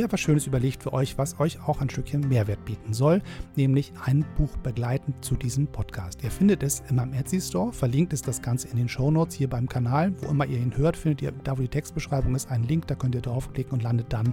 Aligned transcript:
Mir 0.00 0.06
etwas 0.06 0.20
Schönes 0.20 0.46
überlegt 0.46 0.82
für 0.82 0.94
euch, 0.94 1.18
was 1.18 1.38
euch 1.40 1.60
auch 1.68 1.82
ein 1.82 1.90
Stückchen 1.90 2.26
Mehrwert 2.26 2.64
bieten 2.64 2.94
soll, 2.94 3.20
nämlich 3.54 3.92
ein 4.06 4.24
Buch 4.38 4.56
begleitend 4.56 5.22
zu 5.22 5.36
diesem 5.36 5.66
Podcast. 5.66 6.24
Ihr 6.24 6.30
findet 6.30 6.62
es 6.62 6.82
in 6.88 6.96
meinem 6.96 7.12
Etsy 7.12 7.38
Store, 7.38 7.70
verlinkt 7.70 8.14
ist 8.14 8.26
das 8.26 8.40
Ganze 8.40 8.68
in 8.68 8.78
den 8.78 8.88
Show 8.88 9.10
Notes 9.10 9.34
hier 9.34 9.50
beim 9.50 9.68
Kanal. 9.68 10.14
Wo 10.22 10.30
immer 10.30 10.46
ihr 10.46 10.56
ihn 10.56 10.74
hört, 10.74 10.96
findet 10.96 11.20
ihr, 11.20 11.32
da 11.44 11.58
wo 11.58 11.60
die 11.60 11.68
Textbeschreibung 11.68 12.34
ist, 12.34 12.50
einen 12.50 12.64
Link, 12.64 12.86
da 12.86 12.94
könnt 12.94 13.14
ihr 13.14 13.20
draufklicken 13.20 13.74
und 13.74 13.82
landet 13.82 14.10
dann 14.10 14.32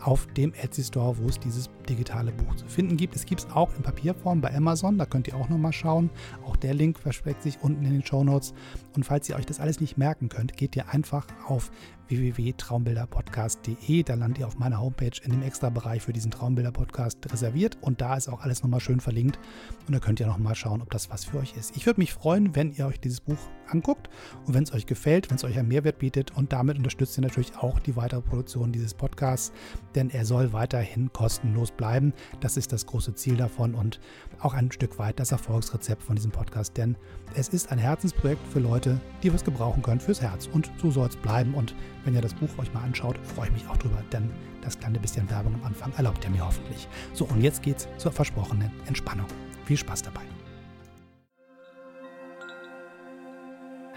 auf 0.00 0.26
dem 0.36 0.52
Etsy 0.54 0.82
Store, 0.82 1.16
wo 1.18 1.28
es 1.28 1.38
dieses 1.38 1.70
digitale 1.88 2.32
Buch 2.32 2.56
zu 2.56 2.66
finden 2.66 2.96
gibt. 2.96 3.14
Es 3.14 3.26
gibt 3.26 3.42
es 3.42 3.50
auch 3.52 3.74
in 3.76 3.84
Papierform 3.84 4.40
bei 4.40 4.52
Amazon, 4.56 4.98
da 4.98 5.06
könnt 5.06 5.28
ihr 5.28 5.36
auch 5.36 5.48
nochmal 5.48 5.72
schauen. 5.72 6.10
Auch 6.44 6.56
der 6.56 6.74
Link 6.74 6.98
versteckt 6.98 7.44
sich 7.44 7.58
unten 7.62 7.84
in 7.84 7.92
den 7.92 8.04
Show 8.04 8.24
Notes. 8.24 8.54
Und 8.96 9.04
falls 9.04 9.28
ihr 9.28 9.36
euch 9.36 9.46
das 9.46 9.60
alles 9.60 9.80
nicht 9.80 9.96
merken 9.98 10.28
könnt, 10.28 10.56
geht 10.56 10.74
ihr 10.74 10.88
einfach 10.88 11.28
auf 11.46 11.70
www.traumbilderpodcast.de. 12.08 14.02
Da 14.02 14.14
landet 14.14 14.38
ihr 14.38 14.46
auf 14.46 14.58
meiner 14.58 14.80
Homepage 14.80 15.20
in 15.22 15.30
dem 15.30 15.42
Extra-Bereich 15.42 16.02
für 16.02 16.12
diesen 16.12 16.30
Traumbilder-Podcast 16.30 17.18
reserviert 17.32 17.78
und 17.80 18.00
da 18.00 18.16
ist 18.16 18.28
auch 18.28 18.42
alles 18.42 18.62
nochmal 18.62 18.80
schön 18.80 19.00
verlinkt 19.00 19.38
und 19.86 19.94
da 19.94 19.98
könnt 19.98 20.20
ihr 20.20 20.26
nochmal 20.26 20.54
schauen, 20.54 20.82
ob 20.82 20.90
das 20.90 21.10
was 21.10 21.24
für 21.24 21.38
euch 21.38 21.54
ist. 21.56 21.76
Ich 21.76 21.86
würde 21.86 22.00
mich 22.00 22.12
freuen, 22.12 22.54
wenn 22.54 22.72
ihr 22.72 22.86
euch 22.86 23.00
dieses 23.00 23.20
Buch 23.20 23.38
anguckt 23.68 24.08
und 24.46 24.54
wenn 24.54 24.62
es 24.62 24.72
euch 24.72 24.86
gefällt, 24.86 25.30
wenn 25.30 25.36
es 25.36 25.44
euch 25.44 25.58
einen 25.58 25.68
Mehrwert 25.68 25.98
bietet 25.98 26.36
und 26.36 26.52
damit 26.52 26.78
unterstützt 26.78 27.18
ihr 27.18 27.22
natürlich 27.22 27.56
auch 27.56 27.78
die 27.78 27.96
weitere 27.96 28.20
Produktion 28.20 28.72
dieses 28.72 28.94
Podcasts, 28.94 29.52
denn 29.94 30.10
er 30.10 30.24
soll 30.24 30.52
weiterhin 30.52 31.12
kostenlos 31.12 31.70
bleiben. 31.70 32.12
Das 32.40 32.56
ist 32.56 32.72
das 32.72 32.86
große 32.86 33.14
Ziel 33.14 33.36
davon 33.36 33.74
und 33.74 34.00
auch 34.40 34.54
ein 34.54 34.72
Stück 34.72 34.98
weit 34.98 35.18
das 35.20 35.32
Erfolgsrezept 35.32 36.02
von 36.02 36.16
diesem 36.16 36.30
Podcast, 36.30 36.76
denn 36.76 36.96
es 37.34 37.48
ist 37.48 37.72
ein 37.72 37.78
Herzensprojekt 37.78 38.46
für 38.48 38.60
Leute, 38.60 39.00
die 39.22 39.32
was 39.32 39.44
gebrauchen 39.44 39.82
können 39.82 40.00
fürs 40.00 40.22
Herz 40.22 40.48
und 40.52 40.70
so 40.80 40.90
soll 40.90 41.08
es 41.08 41.16
bleiben 41.16 41.54
und 41.54 41.74
wenn 42.04 42.14
ihr 42.14 42.20
das 42.22 42.34
Buch 42.34 42.50
euch 42.58 42.72
mal 42.72 42.82
anschaut, 42.82 43.18
freue 43.22 43.46
ich 43.46 43.52
mich 43.52 43.68
auch 43.68 43.76
drüber, 43.76 44.02
denn 44.12 44.30
das 44.62 44.78
kleine 44.78 44.98
bisschen 44.98 45.28
Werbung 45.30 45.54
am 45.54 45.64
Anfang 45.64 45.92
erlaubt 45.96 46.24
ihr 46.24 46.30
mir 46.30 46.44
hoffentlich. 46.44 46.88
So, 47.14 47.24
und 47.24 47.40
jetzt 47.40 47.62
geht's 47.62 47.88
zur 47.98 48.12
versprochenen 48.12 48.70
Entspannung. 48.86 49.26
Viel 49.64 49.76
Spaß 49.76 50.02
dabei. 50.02 50.35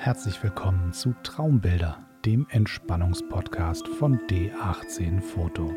Herzlich 0.02 0.42
willkommen 0.42 0.94
zu 0.94 1.14
Traumbilder, 1.24 1.98
dem 2.26 2.48
Entspannungspodcast 2.50 3.86
von 3.86 4.18
D18 4.30 5.20
Foto. 5.20 5.76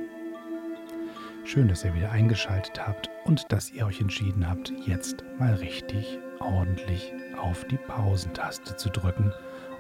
Schön, 1.45 1.67
dass 1.67 1.85
ihr 1.85 1.93
wieder 1.93 2.13
eingeschaltet 2.13 2.87
habt 2.87 3.11
und 3.25 3.51
dass 3.51 3.73
ihr 3.73 3.85
euch 3.85 4.01
entschieden 4.01 4.49
habt, 4.49 4.73
jetzt 4.87 5.25
mal 5.41 5.55
richtig 5.55 6.21
ordentlich 6.39 7.13
auf 7.37 7.65
die 7.65 7.79
Pausentaste 7.79 8.77
zu 8.77 8.91
drücken 8.91 9.33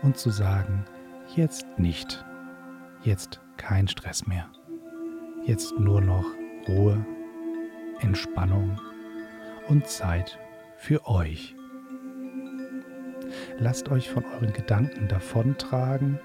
und 0.03 0.19
zu 0.19 0.31
sagen, 0.31 0.84
jetzt 1.37 1.78
nicht 1.78 2.25
Jetzt 3.05 3.41
kein 3.56 3.87
Stress 3.87 4.27
mehr. 4.27 4.49
Jetzt 5.45 5.72
nur 5.78 6.00
noch 6.00 6.27
Ruhe, 6.69 7.05
Entspannung 8.00 8.81
und 9.69 9.89
Zeit 9.89 10.39
für 10.77 11.06
euch. 11.06 11.56
Lasst 13.62 13.93
euch 13.93 14.11
von 14.11 14.25
euren 14.25 14.53
Gedanken 14.53 15.06
davontragen. 15.06 16.19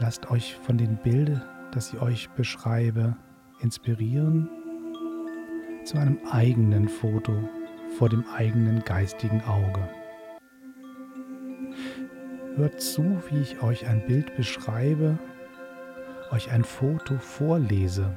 Lasst 0.00 0.28
euch 0.28 0.56
von 0.56 0.76
den 0.76 0.96
Bildern, 0.96 1.40
das 1.70 1.92
ich 1.92 2.00
euch 2.00 2.28
beschreibe, 2.30 3.16
inspirieren 3.60 4.50
zu 5.84 5.98
einem 5.98 6.18
eigenen 6.28 6.88
Foto 6.88 7.48
vor 7.96 8.08
dem 8.08 8.24
eigenen 8.34 8.82
geistigen 8.82 9.40
Auge. 9.42 9.88
Hört 12.56 12.80
zu, 12.80 13.04
wie 13.30 13.38
ich 13.38 13.62
euch 13.62 13.86
ein 13.86 14.04
Bild 14.04 14.36
beschreibe, 14.36 15.16
euch 16.32 16.50
ein 16.50 16.64
Foto 16.64 17.18
vorlese, 17.18 18.12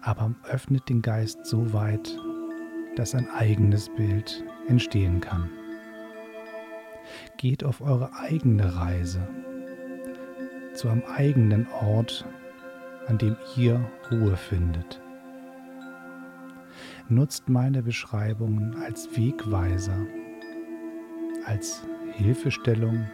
aber 0.00 0.34
öffnet 0.44 0.88
den 0.88 1.02
Geist 1.02 1.44
so 1.44 1.74
weit, 1.74 2.18
dass 2.98 3.14
ein 3.14 3.30
eigenes 3.30 3.88
Bild 3.94 4.44
entstehen 4.66 5.20
kann. 5.20 5.48
Geht 7.36 7.62
auf 7.62 7.80
eure 7.80 8.12
eigene 8.14 8.74
Reise 8.74 9.20
zu 10.74 10.88
einem 10.88 11.04
eigenen 11.04 11.68
Ort, 11.80 12.26
an 13.06 13.18
dem 13.18 13.36
ihr 13.56 13.80
Ruhe 14.10 14.36
findet. 14.36 15.00
Nutzt 17.08 17.48
meine 17.48 17.82
Beschreibungen 17.84 18.76
als 18.82 19.16
Wegweiser, 19.16 20.06
als 21.46 21.86
Hilfestellung, 22.14 23.08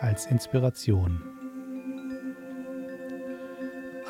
als 0.00 0.26
Inspiration. 0.26 1.20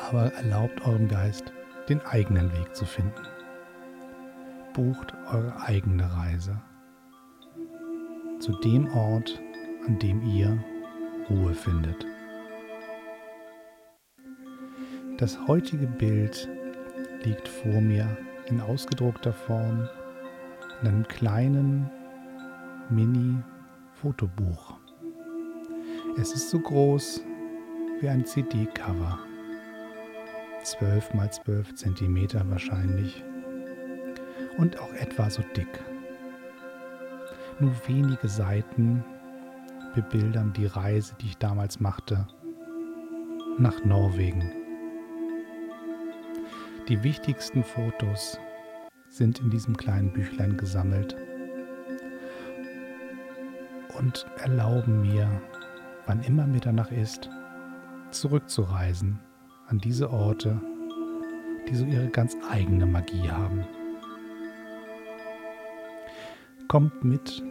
Aber 0.09 0.31
erlaubt 0.33 0.85
eurem 0.85 1.07
Geist, 1.07 1.51
den 1.89 2.01
eigenen 2.01 2.51
Weg 2.53 2.75
zu 2.75 2.85
finden. 2.85 3.38
Bucht 4.79 5.13
eure 5.27 5.59
eigene 5.59 6.05
Reise 6.05 6.57
zu 8.39 8.53
dem 8.61 8.87
Ort, 8.93 9.37
an 9.85 9.99
dem 9.99 10.21
ihr 10.25 10.57
Ruhe 11.29 11.53
findet. 11.53 12.05
Das 15.17 15.37
heutige 15.47 15.85
Bild 15.85 16.47
liegt 17.25 17.45
vor 17.49 17.81
mir 17.81 18.07
in 18.45 18.61
ausgedruckter 18.61 19.33
Form 19.33 19.89
in 20.81 20.87
einem 20.87 21.07
kleinen 21.09 21.89
Mini 22.89 23.35
Fotobuch. 24.01 24.77
Es 26.17 26.31
ist 26.31 26.51
so 26.51 26.57
groß 26.57 27.21
wie 27.99 28.07
ein 28.07 28.25
CD-Cover. 28.25 29.19
12 30.63 31.13
mal 31.15 31.29
12 31.29 31.75
cm 31.75 32.49
wahrscheinlich. 32.49 33.25
Und 34.57 34.79
auch 34.79 34.93
etwa 34.93 35.29
so 35.29 35.41
dick. 35.55 35.79
Nur 37.59 37.71
wenige 37.87 38.27
Seiten 38.27 39.03
bebildern 39.95 40.53
die 40.53 40.65
Reise, 40.65 41.15
die 41.21 41.27
ich 41.27 41.37
damals 41.37 41.79
machte, 41.79 42.27
nach 43.57 43.83
Norwegen. 43.83 44.51
Die 46.87 47.03
wichtigsten 47.03 47.63
Fotos 47.63 48.39
sind 49.09 49.39
in 49.39 49.49
diesem 49.49 49.75
kleinen 49.75 50.11
Büchlein 50.11 50.57
gesammelt 50.57 51.15
und 53.97 54.25
erlauben 54.41 55.01
mir, 55.01 55.29
wann 56.05 56.23
immer 56.23 56.47
mir 56.47 56.61
danach 56.61 56.91
ist, 56.91 57.29
zurückzureisen 58.11 59.19
an 59.67 59.77
diese 59.79 60.09
Orte, 60.09 60.59
die 61.67 61.75
so 61.75 61.85
ihre 61.85 62.09
ganz 62.09 62.35
eigene 62.49 62.85
Magie 62.85 63.29
haben. 63.29 63.65
Kommt 66.69 67.03
mit 67.03 67.43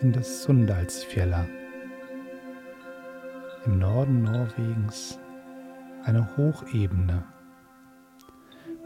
in 0.00 0.12
das 0.12 0.42
Sundalsfjella, 0.42 1.46
im 3.66 3.78
Norden 3.78 4.22
Norwegens 4.22 5.20
eine 6.02 6.28
Hochebene, 6.36 7.22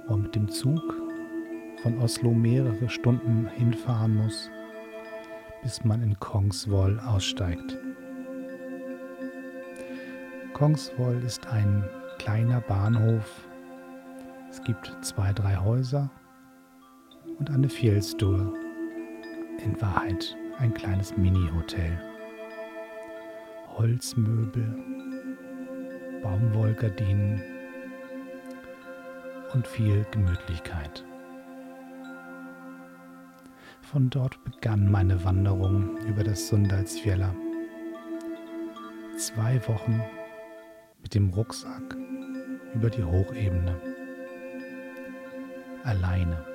wo 0.07 0.13
man 0.13 0.25
mit 0.25 0.35
dem 0.35 0.49
Zug 0.51 0.83
von 1.83 1.99
Oslo 2.01 2.33
mehrere 2.33 2.91
Stunden 2.91 3.49
hinfahren 3.57 4.17
muss 4.17 4.51
bis 5.65 5.83
man 5.83 6.03
in 6.03 6.21
Kongsvoll 6.21 7.01
aussteigt. 7.01 7.79
Kongsvoll 10.53 11.23
ist 11.25 11.47
ein 11.47 11.83
kleiner 12.19 12.61
Bahnhof. 12.61 13.49
Es 14.51 14.63
gibt 14.63 14.95
zwei, 15.01 15.33
drei 15.33 15.57
Häuser 15.57 16.11
und 17.39 17.51
eine 17.51 17.71
Fjellstue. 17.71 18.64
In 19.65 19.81
Wahrheit 19.81 20.37
ein 20.59 20.75
kleines 20.75 21.17
Mini-Hotel. 21.17 21.99
Holzmöbel, 23.79 24.63
Baumwollgardinen 26.23 27.43
und 29.55 29.67
viel 29.67 30.05
Gemütlichkeit. 30.11 31.03
Von 33.81 34.11
dort 34.11 34.39
begann 34.45 34.91
meine 34.91 35.25
Wanderung 35.25 35.97
über 36.09 36.23
das 36.23 36.47
Sundalsfjella. 36.49 37.35
Zwei 39.17 39.67
Wochen 39.67 40.03
mit 41.03 41.15
dem 41.15 41.31
Rucksack 41.31 41.97
über 42.75 42.91
die 42.91 43.03
Hochebene. 43.03 43.81
Alleine. 45.85 46.54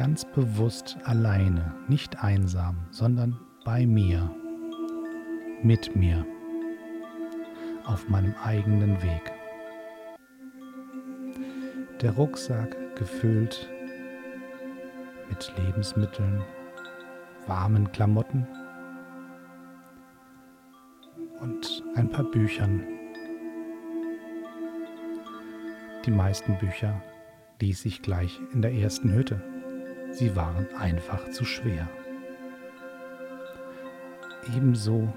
Ganz 0.00 0.24
bewusst 0.24 0.96
alleine, 1.04 1.74
nicht 1.86 2.24
einsam, 2.24 2.86
sondern 2.90 3.38
bei 3.66 3.84
mir, 3.86 4.34
mit 5.62 5.94
mir, 5.94 6.24
auf 7.84 8.08
meinem 8.08 8.34
eigenen 8.42 8.96
Weg. 9.02 9.30
Der 12.00 12.12
Rucksack 12.12 12.96
gefüllt 12.96 13.68
mit 15.28 15.52
Lebensmitteln, 15.58 16.42
warmen 17.46 17.92
Klamotten 17.92 18.46
und 21.40 21.82
ein 21.94 22.08
paar 22.08 22.24
Büchern. 22.24 22.86
Die 26.06 26.10
meisten 26.10 26.56
Bücher 26.56 27.02
ließ 27.60 27.84
ich 27.84 28.00
gleich 28.00 28.40
in 28.54 28.62
der 28.62 28.72
ersten 28.72 29.12
Hütte. 29.12 29.49
Sie 30.12 30.34
waren 30.34 30.66
einfach 30.74 31.30
zu 31.30 31.44
schwer. 31.44 31.88
Ebenso 34.56 35.12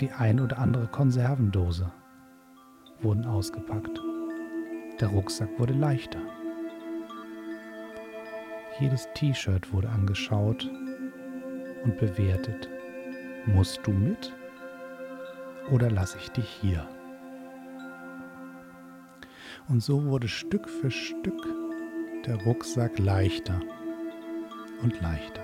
die 0.00 0.10
ein 0.12 0.40
oder 0.40 0.58
andere 0.58 0.86
Konservendose 0.86 1.90
wurden 3.00 3.24
ausgepackt. 3.26 4.00
Der 5.00 5.08
Rucksack 5.08 5.48
wurde 5.58 5.74
leichter. 5.74 6.20
Jedes 8.80 9.08
T-Shirt 9.14 9.72
wurde 9.72 9.88
angeschaut 9.88 10.68
und 11.84 11.98
bewertet. 11.98 12.68
Musst 13.46 13.80
du 13.84 13.90
mit 13.90 14.32
oder 15.70 15.90
lasse 15.90 16.18
ich 16.18 16.30
dich 16.30 16.48
hier? 16.48 16.86
Und 19.68 19.82
so 19.82 20.04
wurde 20.06 20.28
Stück 20.28 20.68
für 20.68 20.90
Stück 20.90 21.46
der 22.24 22.36
Rucksack 22.44 22.98
leichter 22.98 23.60
und 24.82 25.00
leichter. 25.00 25.42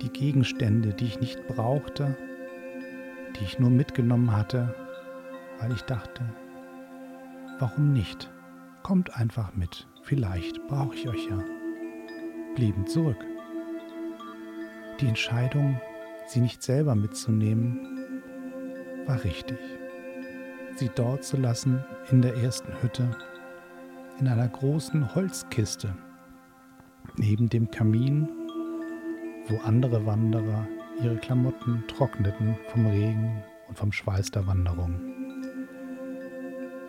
Die 0.00 0.10
Gegenstände, 0.10 0.94
die 0.94 1.06
ich 1.06 1.20
nicht 1.20 1.46
brauchte, 1.46 2.16
die 3.36 3.44
ich 3.44 3.58
nur 3.58 3.70
mitgenommen 3.70 4.36
hatte, 4.36 4.74
weil 5.60 5.72
ich 5.72 5.82
dachte, 5.82 6.24
Warum 7.62 7.92
nicht? 7.92 8.28
Kommt 8.82 9.16
einfach 9.16 9.54
mit. 9.54 9.86
Vielleicht 10.02 10.66
brauche 10.66 10.96
ich 10.96 11.08
euch 11.08 11.28
ja. 11.30 11.38
Blieben 12.56 12.88
zurück. 12.88 13.24
Die 15.00 15.06
Entscheidung, 15.06 15.80
sie 16.26 16.40
nicht 16.40 16.60
selber 16.60 16.96
mitzunehmen, 16.96 18.22
war 19.06 19.22
richtig. 19.22 19.60
Sie 20.74 20.90
dort 20.92 21.22
zu 21.22 21.36
lassen 21.36 21.84
in 22.10 22.20
der 22.20 22.34
ersten 22.34 22.72
Hütte, 22.82 23.08
in 24.18 24.26
einer 24.26 24.48
großen 24.48 25.14
Holzkiste, 25.14 25.94
neben 27.16 27.48
dem 27.48 27.70
Kamin, 27.70 28.28
wo 29.48 29.58
andere 29.64 30.04
Wanderer 30.06 30.66
ihre 31.02 31.16
Klamotten 31.16 31.84
trockneten 31.88 32.56
vom 32.68 32.86
Regen 32.86 33.42
und 33.68 33.78
vom 33.78 33.92
Schweiß 33.92 34.30
der 34.30 34.46
Wanderung. 34.46 35.00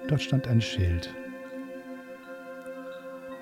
Dort 0.08 0.22
stand 0.22 0.48
ein 0.48 0.62
Schild. 0.62 1.14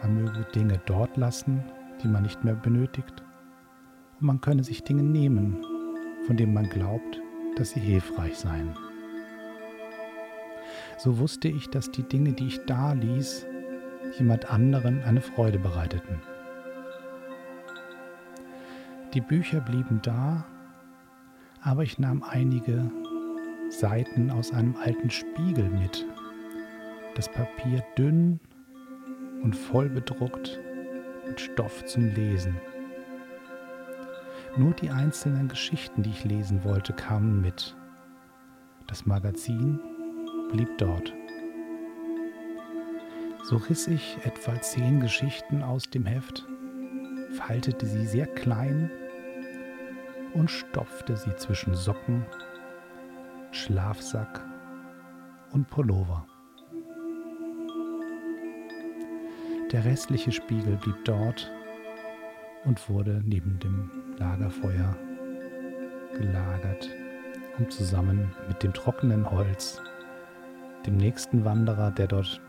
Man 0.01 0.23
möge 0.23 0.45
Dinge 0.55 0.81
dort 0.85 1.17
lassen, 1.17 1.63
die 2.01 2.07
man 2.07 2.23
nicht 2.23 2.43
mehr 2.43 2.55
benötigt, 2.55 3.23
und 4.19 4.27
man 4.27 4.41
könne 4.41 4.63
sich 4.63 4.83
Dinge 4.83 5.03
nehmen, 5.03 5.63
von 6.25 6.37
denen 6.37 6.53
man 6.53 6.69
glaubt, 6.69 7.21
dass 7.55 7.71
sie 7.71 7.79
hilfreich 7.79 8.37
seien. 8.37 8.75
So 10.97 11.17
wusste 11.17 11.47
ich, 11.47 11.69
dass 11.69 11.91
die 11.91 12.03
Dinge, 12.03 12.33
die 12.33 12.47
ich 12.47 12.65
da 12.65 12.93
ließ, 12.93 13.45
jemand 14.17 14.49
anderen 14.49 15.03
eine 15.03 15.21
Freude 15.21 15.59
bereiteten. 15.59 16.21
Die 19.13 19.19
Bücher 19.19 19.59
blieben 19.59 19.99
da, 20.01 20.45
aber 21.61 21.83
ich 21.83 21.99
nahm 21.99 22.23
einige 22.23 22.89
Seiten 23.69 24.31
aus 24.31 24.53
einem 24.53 24.77
alten 24.77 25.09
Spiegel 25.09 25.69
mit, 25.69 26.05
das 27.15 27.29
Papier 27.29 27.83
dünn 27.97 28.39
und 29.43 29.53
voll 29.53 29.89
bedruckt 29.89 30.57
mit 31.27 31.41
Stoff 31.41 31.83
zum 31.85 32.05
Lesen. 32.15 32.55
Nur 34.55 34.71
die 34.75 34.89
einzelnen 34.89 35.49
Geschichten, 35.49 36.03
die 36.03 36.11
ich 36.11 36.23
lesen 36.23 36.63
wollte, 36.63 36.93
kamen 36.93 37.41
mit. 37.41 37.75
Das 38.87 39.05
Magazin 39.05 39.77
blieb 40.53 40.77
dort. 40.77 41.13
So 43.43 43.57
riss 43.57 43.87
ich 43.87 44.19
etwa 44.23 44.61
zehn 44.61 45.01
Geschichten 45.01 45.63
aus 45.63 45.89
dem 45.89 46.05
Heft, 46.05 46.45
faltete 47.31 47.85
sie 47.85 48.05
sehr 48.05 48.27
klein 48.27 48.89
und 50.33 50.49
stopfte 50.49 51.15
sie 51.15 51.35
zwischen 51.35 51.75
Socken, 51.75 52.25
Schlafsack 53.51 54.41
und 55.51 55.69
Pullover. 55.69 56.25
Der 59.71 59.85
restliche 59.85 60.31
Spiegel 60.31 60.77
blieb 60.77 61.05
dort 61.05 61.49
und 62.65 62.89
wurde 62.89 63.21
neben 63.25 63.59
dem 63.59 63.89
Lagerfeuer 64.17 64.95
gelagert, 66.17 66.89
um 67.57 67.69
zusammen 67.69 68.31
mit 68.47 68.63
dem 68.63 68.73
trockenen 68.73 69.29
Holz 69.29 69.81
dem 70.85 70.97
nächsten 70.97 71.45
Wanderer, 71.45 71.91
der 71.91 72.07
dort 72.07 72.41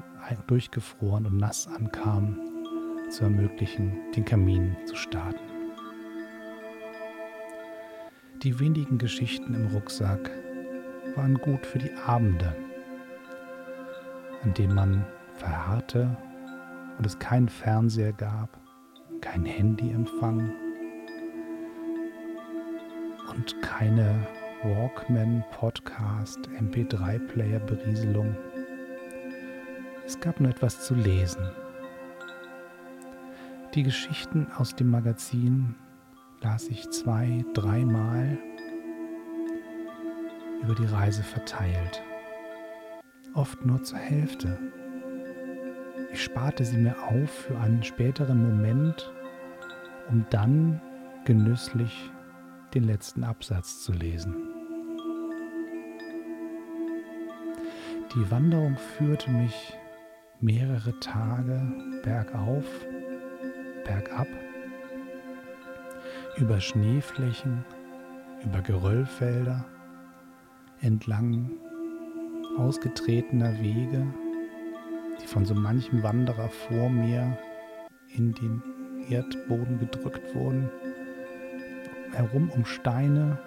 durchgefroren 0.46 1.26
und 1.26 1.36
nass 1.36 1.68
ankam, 1.68 2.38
zu 3.10 3.24
ermöglichen, 3.24 3.98
den 4.16 4.24
Kamin 4.24 4.76
zu 4.86 4.96
starten. 4.96 5.41
Die 8.42 8.58
wenigen 8.58 8.98
Geschichten 8.98 9.54
im 9.54 9.68
Rucksack 9.68 10.28
waren 11.14 11.34
gut 11.34 11.64
für 11.64 11.78
die 11.78 11.92
Abende, 11.94 12.52
an 14.42 14.52
denen 14.54 14.74
man 14.74 15.06
verharrte 15.36 16.16
und 16.98 17.06
es 17.06 17.16
keinen 17.20 17.48
Fernseher 17.48 18.12
gab, 18.12 18.58
kein 19.20 19.44
Handyempfang 19.44 20.52
und 23.30 23.62
keine 23.62 24.26
Walkman, 24.64 25.44
Podcast, 25.52 26.40
MP3-Player 26.58 27.60
Berieselung. 27.60 28.36
Es 30.04 30.18
gab 30.18 30.40
nur 30.40 30.50
etwas 30.50 30.80
zu 30.80 30.96
lesen. 30.96 31.48
Die 33.76 33.84
Geschichten 33.84 34.48
aus 34.56 34.74
dem 34.74 34.90
Magazin 34.90 35.76
las 36.42 36.68
ich 36.68 36.90
zwei, 36.90 37.44
dreimal 37.54 38.38
über 40.62 40.74
die 40.74 40.86
Reise 40.86 41.22
verteilt. 41.22 42.02
Oft 43.34 43.64
nur 43.64 43.82
zur 43.82 43.98
Hälfte. 43.98 44.58
Ich 46.12 46.22
sparte 46.22 46.64
sie 46.64 46.76
mir 46.76 46.96
auf 47.02 47.30
für 47.30 47.58
einen 47.58 47.82
späteren 47.82 48.42
Moment, 48.42 49.12
um 50.10 50.26
dann 50.30 50.80
genüsslich 51.24 52.10
den 52.74 52.84
letzten 52.84 53.24
Absatz 53.24 53.82
zu 53.82 53.92
lesen. 53.92 54.34
Die 58.14 58.30
Wanderung 58.30 58.76
führte 58.76 59.30
mich 59.30 59.72
mehrere 60.40 60.98
Tage 61.00 61.62
bergauf, 62.02 62.66
bergab, 63.84 64.28
über 66.36 66.60
Schneeflächen, 66.60 67.64
über 68.44 68.60
Geröllfelder, 68.60 69.64
entlang 70.80 71.50
ausgetretener 72.58 73.60
Wege 73.60 74.06
die 75.22 75.26
von 75.26 75.44
so 75.44 75.54
manchem 75.54 76.02
Wanderer 76.02 76.48
vor 76.48 76.88
mir 76.88 77.36
in 78.08 78.34
den 78.34 78.62
Erdboden 79.08 79.78
gedrückt 79.78 80.34
wurden, 80.34 80.68
herum 82.12 82.50
um 82.50 82.64
Steine, 82.64 83.38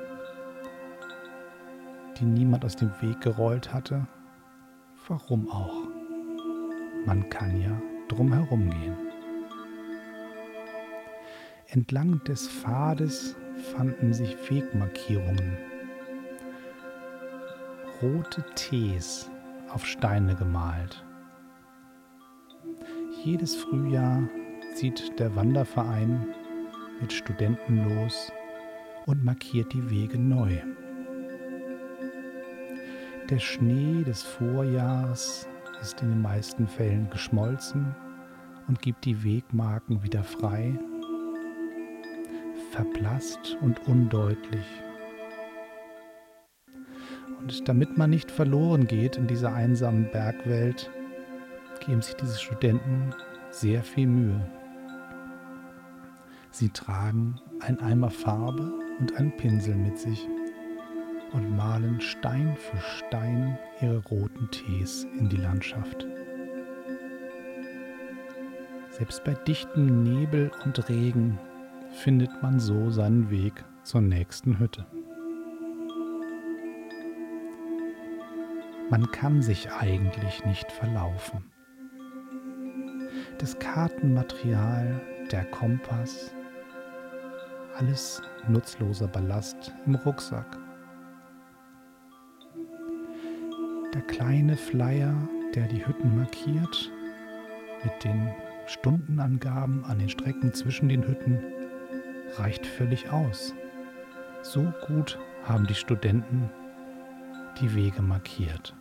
die 2.18 2.26
niemand 2.26 2.66
aus 2.66 2.76
dem 2.76 2.92
Weg 3.02 3.22
gerollt 3.22 3.74
hatte. 3.74 4.08
Warum 5.08 5.50
auch? 5.50 5.84
Man 7.06 7.30
kann 7.30 7.62
ja 7.62 7.80
drum 8.08 8.34
herum 8.34 8.70
gehen. 8.70 9.05
Entlang 11.76 12.24
des 12.24 12.48
Pfades 12.48 13.36
fanden 13.76 14.14
sich 14.14 14.38
Wegmarkierungen 14.50 15.58
rote 18.02 18.46
Tees 18.56 19.30
auf 19.68 19.86
Steine 19.86 20.36
gemalt. 20.36 21.04
Jedes 23.26 23.58
Frühjahr 23.58 24.24
zieht 24.74 25.20
der 25.20 25.36
Wanderverein 25.36 26.28
mit 27.02 27.12
Studenten 27.12 27.84
los 27.90 28.32
und 29.06 29.26
markiert 29.26 29.74
die 29.74 29.90
Wege 29.90 30.18
neu. 30.18 30.58
Der 33.30 33.40
Schnee 33.40 34.02
des 34.04 34.24
Vorjahres 34.24 35.46
ist 35.82 36.02
in 36.02 36.08
den 36.08 36.22
meisten 36.22 36.70
Fällen 36.70 37.10
geschmolzen 37.10 37.94
und 38.70 38.82
gibt 38.82 39.04
die 39.04 39.26
Wegmarken 39.26 40.04
wieder 40.04 40.24
frei, 40.24 40.80
verblasst 42.76 43.58
und 43.62 43.88
undeutlich. 43.88 44.66
Und 47.40 47.70
damit 47.70 47.98
man 47.98 48.10
nicht 48.10 48.30
verloren 48.30 48.86
geht 48.86 49.16
in 49.16 49.28
dieser 49.28 49.54
einsamen 49.54 50.12
Bergwelt, 50.12 50.92
geben 51.86 52.02
sich 52.02 52.16
diese 52.16 52.38
Studenten 52.38 53.14
sehr 53.50 53.82
viel 53.82 54.08
Mühe. 54.08 54.50
Sie 56.52 56.70
tragen 56.70 57.40
ein 57.62 57.80
Eimer 57.80 58.10
Farbe 58.10 58.74
und 59.00 59.16
einen 59.16 59.36
Pinsel 59.38 59.76
mit 59.76 59.98
sich 59.98 60.28
und 61.32 61.56
malen 61.56 62.02
Stein 62.02 62.58
für 62.58 62.78
Stein 62.78 63.58
ihre 63.82 64.04
roten 64.06 64.50
Tees 64.52 65.06
in 65.18 65.30
die 65.30 65.38
Landschaft. 65.38 66.06
Selbst 68.90 69.24
bei 69.24 69.34
dichtem 69.34 70.04
Nebel 70.04 70.52
und 70.64 70.90
Regen 70.90 71.38
findet 71.96 72.42
man 72.44 72.60
so 72.60 72.90
seinen 72.90 73.30
Weg 73.30 73.64
zur 73.84 74.02
nächsten 74.02 74.60
Hütte. 74.60 74.86
Man 78.90 79.10
kann 79.12 79.42
sich 79.42 79.72
eigentlich 79.72 80.46
nicht 80.46 80.72
verlaufen. 80.72 81.44
Das 83.40 83.58
Kartenmaterial, 83.58 85.02
der 85.32 85.46
Kompass, 85.46 86.32
alles 87.78 88.22
nutzloser 88.48 89.08
Ballast 89.08 89.74
im 89.86 89.96
Rucksack. 89.96 90.58
Der 93.94 94.02
kleine 94.02 94.56
Flyer, 94.56 95.16
der 95.56 95.68
die 95.68 95.86
Hütten 95.86 96.16
markiert, 96.16 96.92
mit 97.84 98.04
den 98.04 98.30
Stundenangaben 98.68 99.84
an 99.86 100.00
den 100.00 100.10
Strecken 100.10 100.54
zwischen 100.54 100.90
den 100.90 101.08
Hütten, 101.08 101.40
reicht 102.40 102.66
völlig 102.66 103.10
aus. 103.10 103.54
So 104.42 104.74
gut 104.88 105.18
haben 105.44 105.66
die 105.68 105.76
Studenten 105.76 106.50
die 107.62 107.74
Wege 107.76 108.02
markiert. 108.02 108.76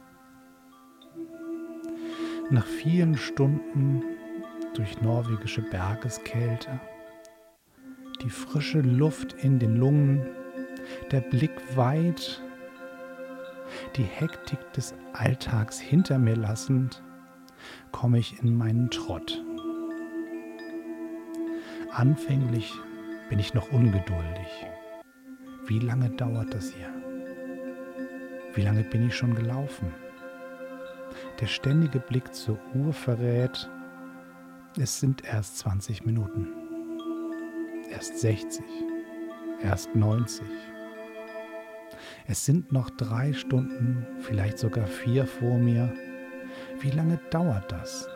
Nach 2.51 2.67
vielen 2.67 3.17
Stunden 3.17 4.03
durch 4.75 5.01
norwegische 5.01 5.63
Bergeskälte, 5.63 6.81
die 8.23 8.31
frische 8.31 8.81
Luft 8.81 9.33
in 9.35 9.59
den 9.59 9.77
Lungen, 9.77 10.27
der 11.11 11.21
Blick 11.21 11.53
weit, 11.77 12.43
die 13.97 14.03
Hektik 14.03 14.73
des 14.73 14.95
Alltags 15.13 15.79
hinter 15.81 16.19
mir 16.19 16.37
lassend, 16.37 17.03
komme 17.93 18.19
ich 18.19 18.43
in 18.43 18.57
meinen 18.57 18.91
Trott. 18.91 19.43
Anfänglich 21.91 22.73
bin 23.35 23.41
ich 23.41 23.53
noch 23.53 23.73
ungeduldig. 23.73 24.65
Wie 25.67 25.81
lange 25.81 26.09
dauert 26.11 26.55
das 26.55 26.71
hier? 26.71 26.89
Wie 28.55 28.63
lange 28.63 28.85
bin 28.85 29.09
ich 29.09 29.17
schon 29.17 29.35
gelaufen? 29.35 29.93
Der 31.41 31.49
ständige 31.49 31.99
Blick 31.99 32.33
zur 32.33 32.61
Uhr 32.77 32.93
verrät, 32.93 33.69
es 34.79 35.01
sind 35.01 35.25
erst 35.25 35.59
20 35.59 36.07
Minuten, 36.07 36.47
erst 37.91 38.21
60, 38.21 38.65
erst 39.65 39.97
90. 39.97 40.47
Es 42.29 42.45
sind 42.45 42.71
noch 42.71 42.89
drei 42.89 43.33
Stunden, 43.33 44.07
vielleicht 44.21 44.61
sogar 44.61 44.87
vier 44.87 45.27
vor 45.27 45.59
mir. 45.59 45.93
Wie 46.79 46.91
lange 46.93 47.19
dauert 47.31 47.73
das? 47.73 48.09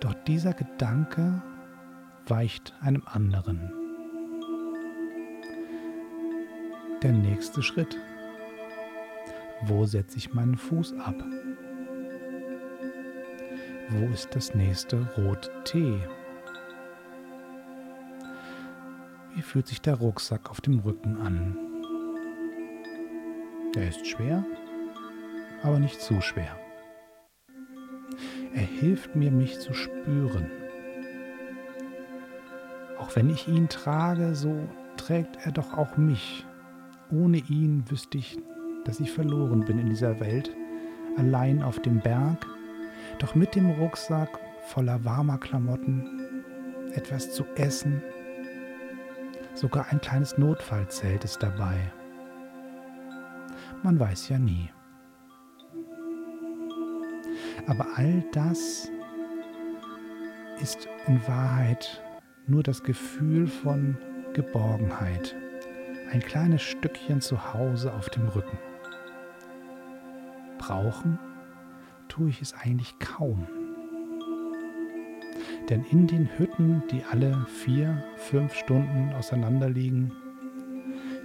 Doch 0.00 0.14
dieser 0.26 0.54
Gedanke 0.54 1.40
weicht 2.26 2.74
einem 2.80 3.02
anderen. 3.06 3.70
Der 7.02 7.12
nächste 7.12 7.62
Schritt. 7.62 7.98
Wo 9.66 9.84
setze 9.84 10.16
ich 10.16 10.32
meinen 10.32 10.56
Fuß 10.56 10.94
ab? 10.98 11.14
Wo 13.90 14.06
ist 14.12 14.34
das 14.34 14.54
nächste 14.54 15.06
rote 15.16 15.50
Tee? 15.64 15.98
Wie 19.34 19.42
fühlt 19.42 19.66
sich 19.66 19.80
der 19.80 19.94
Rucksack 19.94 20.50
auf 20.50 20.60
dem 20.60 20.78
Rücken 20.78 21.16
an? 21.20 21.58
Er 23.76 23.88
ist 23.88 24.06
schwer, 24.06 24.44
aber 25.62 25.78
nicht 25.78 26.00
zu 26.00 26.20
schwer. 26.20 26.58
Er 28.54 28.62
hilft 28.62 29.16
mir, 29.16 29.30
mich 29.30 29.58
zu 29.58 29.74
spüren. 29.74 30.63
Auch 33.04 33.14
wenn 33.16 33.30
ich 33.30 33.46
ihn 33.46 33.68
trage, 33.68 34.34
so 34.34 34.66
trägt 34.96 35.36
er 35.44 35.52
doch 35.52 35.76
auch 35.76 35.96
mich. 35.96 36.46
Ohne 37.10 37.36
ihn 37.36 37.84
wüsste 37.88 38.18
ich 38.18 38.38
dass 38.84 39.00
ich 39.00 39.10
verloren 39.10 39.64
bin 39.64 39.78
in 39.78 39.88
dieser 39.88 40.20
Welt, 40.20 40.54
allein 41.16 41.62
auf 41.62 41.80
dem 41.80 42.00
Berg, 42.00 42.46
doch 43.18 43.34
mit 43.34 43.54
dem 43.54 43.70
Rucksack 43.70 44.28
voller 44.66 45.04
warmer 45.04 45.38
Klamotten, 45.38 46.42
etwas 46.92 47.32
zu 47.32 47.44
essen, 47.56 48.02
sogar 49.54 49.86
ein 49.90 50.00
kleines 50.00 50.38
Notfallzelt 50.38 51.24
ist 51.24 51.42
dabei. 51.42 51.76
Man 53.82 53.98
weiß 53.98 54.28
ja 54.28 54.38
nie. 54.38 54.70
Aber 57.66 57.86
all 57.96 58.22
das 58.32 58.90
ist 60.60 60.88
in 61.06 61.26
Wahrheit 61.26 62.03
nur 62.46 62.62
das 62.62 62.82
Gefühl 62.82 63.46
von 63.46 63.96
Geborgenheit, 64.32 65.34
ein 66.12 66.20
kleines 66.20 66.62
Stückchen 66.62 67.20
zu 67.20 67.54
Hause 67.54 67.92
auf 67.92 68.10
dem 68.10 68.28
Rücken 68.28 68.58
brauchen, 70.58 71.18
tue 72.08 72.30
ich 72.30 72.40
es 72.40 72.54
eigentlich 72.54 72.98
kaum. 72.98 73.46
Denn 75.68 75.84
in 75.84 76.06
den 76.06 76.28
Hütten, 76.38 76.82
die 76.90 77.02
alle 77.04 77.46
vier, 77.46 78.04
fünf 78.16 78.54
Stunden 78.54 79.12
auseinander 79.14 79.68
liegen, 79.68 80.12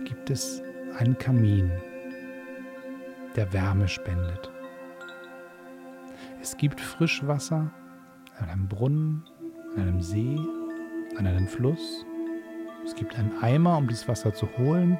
gibt 0.05 0.29
es 0.29 0.61
einen 0.97 1.17
Kamin, 1.17 1.71
der 3.35 3.51
Wärme 3.53 3.87
spendet. 3.87 4.51
Es 6.41 6.55
gibt 6.57 6.79
Frischwasser 6.79 7.71
an 8.37 8.49
einem 8.49 8.67
Brunnen, 8.67 9.23
an 9.75 9.83
einem 9.83 10.01
See, 10.01 10.39
an 11.19 11.27
einem 11.27 11.47
Fluss. 11.47 12.05
Es 12.85 12.95
gibt 12.95 13.15
einen 13.15 13.37
Eimer, 13.43 13.77
um 13.77 13.87
dieses 13.87 14.07
Wasser 14.07 14.33
zu 14.33 14.47
holen. 14.57 14.97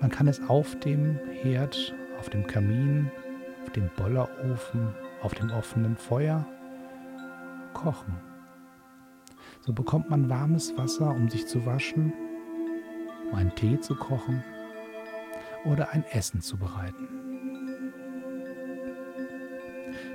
Man 0.00 0.10
kann 0.10 0.28
es 0.28 0.40
auf 0.48 0.78
dem 0.80 1.18
Herd 1.42 1.94
auf 2.18 2.30
dem 2.30 2.46
Kamin, 2.46 3.10
auf 3.62 3.72
dem 3.72 3.90
Bollerofen, 3.96 4.94
auf 5.20 5.34
dem 5.34 5.50
offenen 5.50 5.96
Feuer 5.96 6.46
kochen. 7.74 8.16
So 9.60 9.72
bekommt 9.72 10.08
man 10.08 10.30
warmes 10.30 10.76
Wasser, 10.78 11.10
um 11.10 11.28
sich 11.28 11.46
zu 11.46 11.66
waschen, 11.66 12.12
um 13.30 13.34
einen 13.34 13.54
Tee 13.54 13.80
zu 13.80 13.94
kochen 13.94 14.42
oder 15.64 15.90
ein 15.90 16.04
Essen 16.12 16.40
zu 16.40 16.56
bereiten. 16.56 17.23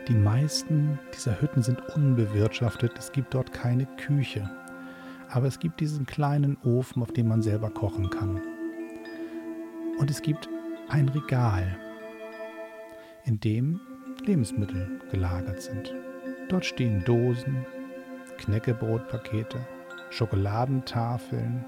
Die 0.09 0.15
meisten 0.15 0.97
dieser 1.13 1.39
Hütten 1.39 1.61
sind 1.61 1.81
unbewirtschaftet, 1.95 2.93
es 2.97 3.11
gibt 3.11 3.31
dort 3.35 3.53
keine 3.53 3.85
Küche, 3.85 4.49
aber 5.29 5.45
es 5.45 5.59
gibt 5.59 5.79
diesen 5.79 6.07
kleinen 6.07 6.57
Ofen, 6.63 7.03
auf 7.03 7.11
dem 7.11 7.27
man 7.27 7.43
selber 7.43 7.69
kochen 7.69 8.09
kann. 8.09 8.41
Und 9.99 10.09
es 10.09 10.23
gibt 10.23 10.49
ein 10.87 11.09
Regal, 11.09 11.77
in 13.25 13.39
dem 13.39 13.79
Lebensmittel 14.25 14.99
gelagert 15.11 15.61
sind. 15.61 15.93
Dort 16.49 16.65
stehen 16.65 17.03
Dosen, 17.05 17.63
Knäckebrotpakete, 18.39 19.59
Schokoladentafeln, 20.09 21.63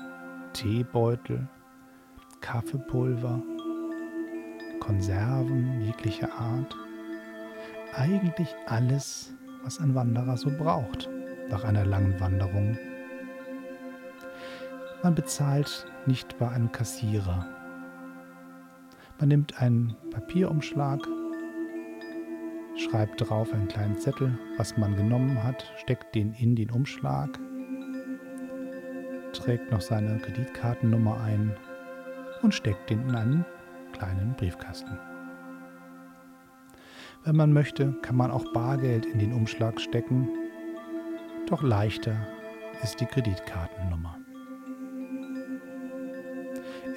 Teebeutel, 0.54 1.48
Kaffeepulver, 2.40 3.40
Konserven 4.80 5.82
jeglicher 5.82 6.34
Art. 6.34 6.76
Eigentlich 7.94 8.56
alles, 8.68 9.34
was 9.64 9.80
ein 9.80 9.94
Wanderer 9.96 10.38
so 10.38 10.50
braucht 10.50 11.10
nach 11.50 11.64
einer 11.66 11.86
langen 11.86 12.20
Wanderung. 12.20 12.78
Man 15.04 15.16
bezahlt 15.16 15.86
nicht 16.06 16.38
bei 16.40 16.48
einem 16.48 16.72
Kassierer 16.72 17.46
Man 19.20 19.28
nimmt 19.28 19.62
einen 19.62 19.96
Papierumschlag, 20.10 21.00
schreibt 22.78 23.22
drauf 23.22 23.54
einen 23.54 23.68
kleinen 23.68 23.98
Zettel, 24.00 24.38
was 24.58 24.78
man 24.78 24.96
genommen 24.96 25.44
hat, 25.44 25.72
steckt 25.78 26.16
den 26.16 26.34
in 26.34 26.56
den 26.56 26.72
Umschlag, 26.72 27.38
trägt 29.34 29.70
noch 29.72 29.82
seine 29.82 30.18
Kreditkartennummer 30.20 31.22
ein 31.22 31.56
und 32.42 32.56
steckt 32.56 32.90
den 32.90 33.02
in 33.10 33.16
einen 33.16 33.46
kleinen 33.92 34.34
Briefkasten. 34.38 34.98
Wenn 37.24 37.36
man 37.36 37.54
möchte, 37.54 37.94
kann 38.02 38.16
man 38.16 38.32
auch 38.32 38.52
Bargeld 38.52 39.06
in 39.06 39.20
den 39.20 39.32
Umschlag 39.32 39.80
stecken, 39.80 40.28
doch 41.48 41.62
leichter 41.62 42.16
ist 42.82 43.00
die 43.00 43.06
Kreditkartennummer. 43.06 44.18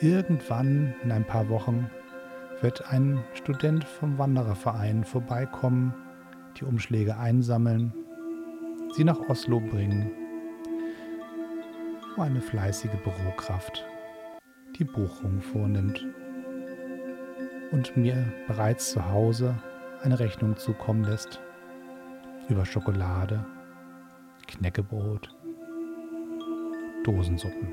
Irgendwann 0.00 0.94
in 1.04 1.12
ein 1.12 1.26
paar 1.26 1.50
Wochen 1.50 1.90
wird 2.62 2.90
ein 2.90 3.22
Student 3.34 3.84
vom 3.84 4.16
Wandererverein 4.16 5.04
vorbeikommen, 5.04 5.92
die 6.56 6.64
Umschläge 6.64 7.18
einsammeln, 7.18 7.92
sie 8.94 9.04
nach 9.04 9.20
Oslo 9.28 9.60
bringen, 9.60 10.10
wo 12.16 12.22
eine 12.22 12.40
fleißige 12.40 12.96
Bürokraft 13.04 13.84
die 14.78 14.84
Buchung 14.84 15.42
vornimmt. 15.42 16.06
Und 17.72 17.94
mir 17.96 18.32
bereits 18.46 18.92
zu 18.92 19.10
Hause 19.10 19.54
eine 20.04 20.18
Rechnung 20.18 20.56
zukommen 20.56 21.04
lässt 21.04 21.40
über 22.50 22.66
Schokolade, 22.66 23.44
Knäckebrot, 24.46 25.34
Dosensuppen 27.04 27.68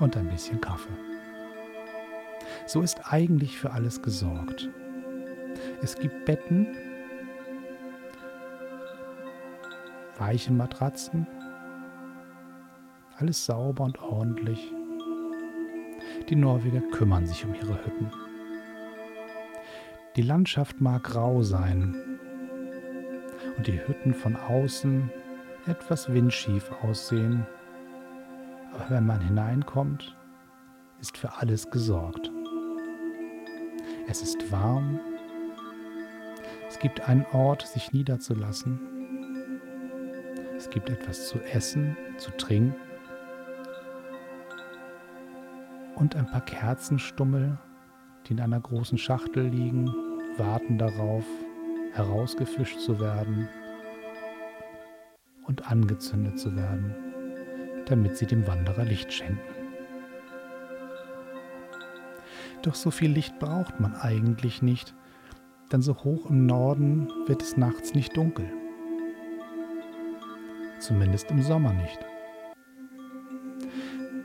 und 0.00 0.16
ein 0.16 0.28
bisschen 0.28 0.60
Kaffee. 0.60 0.90
So 2.66 2.82
ist 2.82 3.12
eigentlich 3.12 3.56
für 3.56 3.70
alles 3.70 4.02
gesorgt. 4.02 4.68
Es 5.80 5.96
gibt 5.96 6.24
Betten, 6.24 6.66
weiche 10.18 10.52
Matratzen, 10.52 11.26
alles 13.18 13.46
sauber 13.46 13.84
und 13.84 14.02
ordentlich. 14.02 14.72
Die 16.28 16.36
Norweger 16.36 16.80
kümmern 16.90 17.26
sich 17.26 17.44
um 17.44 17.54
ihre 17.54 17.78
Hütten. 17.84 18.10
Die 20.14 20.22
Landschaft 20.22 20.78
mag 20.78 21.04
grau 21.04 21.42
sein 21.42 21.96
und 23.56 23.66
die 23.66 23.80
Hütten 23.86 24.12
von 24.12 24.36
außen 24.36 25.10
etwas 25.66 26.12
windschief 26.12 26.70
aussehen, 26.82 27.46
aber 28.74 28.90
wenn 28.90 29.06
man 29.06 29.22
hineinkommt, 29.22 30.14
ist 31.00 31.16
für 31.16 31.32
alles 31.38 31.70
gesorgt. 31.70 32.30
Es 34.06 34.20
ist 34.20 34.52
warm, 34.52 35.00
es 36.68 36.78
gibt 36.78 37.08
einen 37.08 37.24
Ort, 37.32 37.66
sich 37.66 37.94
niederzulassen, 37.94 38.78
es 40.58 40.68
gibt 40.68 40.90
etwas 40.90 41.28
zu 41.28 41.38
essen, 41.40 41.96
zu 42.18 42.30
trinken 42.32 42.74
und 45.94 46.16
ein 46.16 46.26
paar 46.26 46.44
Kerzenstummel, 46.44 47.56
die 48.26 48.32
in 48.32 48.40
einer 48.40 48.60
großen 48.60 48.98
Schachtel 48.98 49.46
liegen, 49.46 49.86
warten 50.36 50.78
darauf, 50.78 51.24
herausgefischt 51.92 52.80
zu 52.80 53.00
werden 53.00 53.48
und 55.46 55.70
angezündet 55.70 56.38
zu 56.38 56.54
werden, 56.56 56.94
damit 57.86 58.16
sie 58.16 58.26
dem 58.26 58.46
Wanderer 58.46 58.84
Licht 58.84 59.12
schenken. 59.12 59.40
Doch 62.62 62.74
so 62.74 62.90
viel 62.90 63.10
Licht 63.10 63.38
braucht 63.40 63.80
man 63.80 63.94
eigentlich 63.96 64.62
nicht, 64.62 64.94
denn 65.72 65.82
so 65.82 65.96
hoch 66.04 66.30
im 66.30 66.46
Norden 66.46 67.08
wird 67.26 67.42
es 67.42 67.56
nachts 67.56 67.94
nicht 67.94 68.16
dunkel. 68.16 68.46
Zumindest 70.78 71.30
im 71.30 71.42
Sommer 71.42 71.72
nicht. 71.72 71.98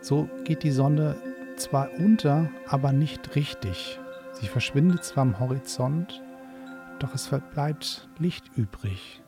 So 0.01 0.29
geht 0.43 0.63
die 0.63 0.71
Sonne 0.71 1.15
zwar 1.59 1.89
unter, 1.99 2.49
aber 2.67 2.91
nicht 2.91 3.35
richtig. 3.35 3.99
Sie 4.33 4.47
verschwindet 4.47 5.03
zwar 5.03 5.23
am 5.23 5.39
Horizont, 5.39 6.21
doch 6.99 7.13
es 7.13 7.29
bleibt 7.53 8.07
Licht 8.19 8.51
übrig. 8.55 9.21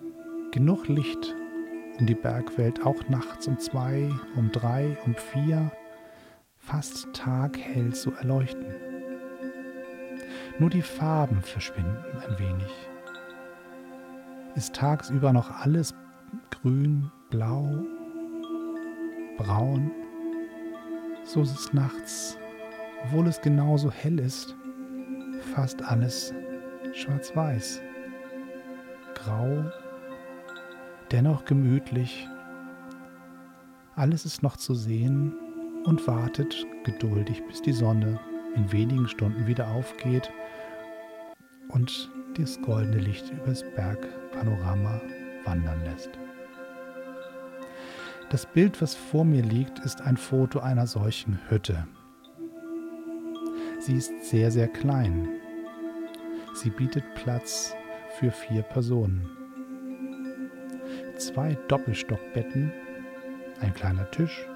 Genug 0.51 0.87
Licht, 0.87 1.35
um 1.99 2.05
die 2.05 2.15
Bergwelt 2.15 2.85
auch 2.85 3.07
nachts 3.09 3.47
um 3.47 3.59
zwei, 3.59 4.09
um 4.35 4.51
drei, 4.51 4.97
um 5.05 5.15
vier 5.15 5.71
fast 6.57 7.13
taghell 7.13 7.93
zu 7.93 8.11
erleuchten. 8.13 8.65
Nur 10.59 10.69
die 10.69 10.81
Farben 10.81 11.41
verschwinden 11.41 11.97
ein 12.27 12.37
wenig. 12.37 12.71
Ist 14.55 14.75
tagsüber 14.75 15.31
noch 15.31 15.51
alles 15.51 15.93
grün, 16.51 17.11
blau, 17.29 17.83
braun, 19.37 19.91
so 21.29 21.43
ist 21.43 21.55
es 21.55 21.73
nachts, 21.73 22.37
obwohl 23.03 23.27
es 23.27 23.39
genauso 23.39 23.91
hell 23.91 24.19
ist, 24.19 24.55
fast 25.53 25.83
alles 25.83 26.33
schwarz-weiß, 26.93 27.81
grau, 29.13 29.71
dennoch 31.11 31.45
gemütlich. 31.45 32.27
Alles 33.95 34.25
ist 34.25 34.41
noch 34.41 34.57
zu 34.57 34.73
sehen 34.73 35.35
und 35.85 36.07
wartet 36.07 36.65
geduldig, 36.83 37.43
bis 37.47 37.61
die 37.61 37.73
Sonne 37.73 38.19
in 38.55 38.71
wenigen 38.71 39.07
Stunden 39.07 39.45
wieder 39.45 39.67
aufgeht 39.67 40.31
und 41.67 42.09
das 42.39 42.59
goldene 42.63 42.97
Licht 42.97 43.29
übers 43.29 43.63
Bergpanorama 43.75 44.99
wandern 45.45 45.83
lässt. 45.83 46.09
Das 48.29 48.45
Bild, 48.45 48.79
was 48.79 48.93
vor 48.93 49.25
mir 49.25 49.41
liegt, 49.41 49.79
ist 49.79 50.01
ein 50.01 50.15
Foto 50.15 50.59
einer 50.59 50.85
solchen 50.85 51.39
Hütte. 51.49 51.87
Sie 53.79 53.95
ist 53.95 54.25
sehr, 54.25 54.51
sehr 54.51 54.67
klein. 54.67 55.29
Sie 56.53 56.69
bietet 56.69 57.03
Platz 57.15 57.73
für 58.19 58.29
vier 58.29 58.61
Personen. 58.61 59.27
Zwei 61.17 61.57
Doppelstockbetten, 61.69 62.71
ein 63.61 63.73
kleiner 63.73 64.09
Tisch, 64.11 64.47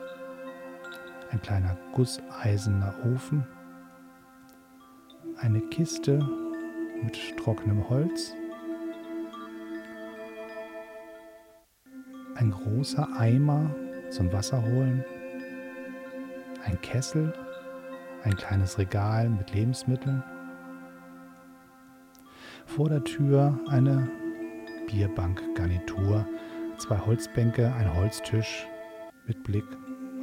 ein 1.31 1.41
kleiner 1.41 1.75
gusseisener 1.93 2.93
Ofen, 3.11 3.43
eine 5.37 5.61
Kiste 5.61 6.19
mit 7.01 7.37
trockenem 7.37 7.89
Holz, 7.89 8.35
ein 12.35 12.51
großer 12.51 13.07
Eimer 13.17 13.73
zum 14.09 14.31
Wasserholen, 14.31 15.03
ein 16.65 16.79
Kessel, 16.81 17.33
ein 18.23 18.35
kleines 18.35 18.77
Regal 18.77 19.29
mit 19.29 19.53
Lebensmitteln, 19.53 20.23
vor 22.65 22.89
der 22.89 23.03
Tür 23.03 23.59
eine 23.67 24.09
Bierbankgarnitur, 24.87 26.25
zwei 26.77 26.97
Holzbänke, 26.97 27.71
ein 27.73 27.93
Holztisch 27.95 28.67
mit 29.27 29.43
Blick 29.43 29.65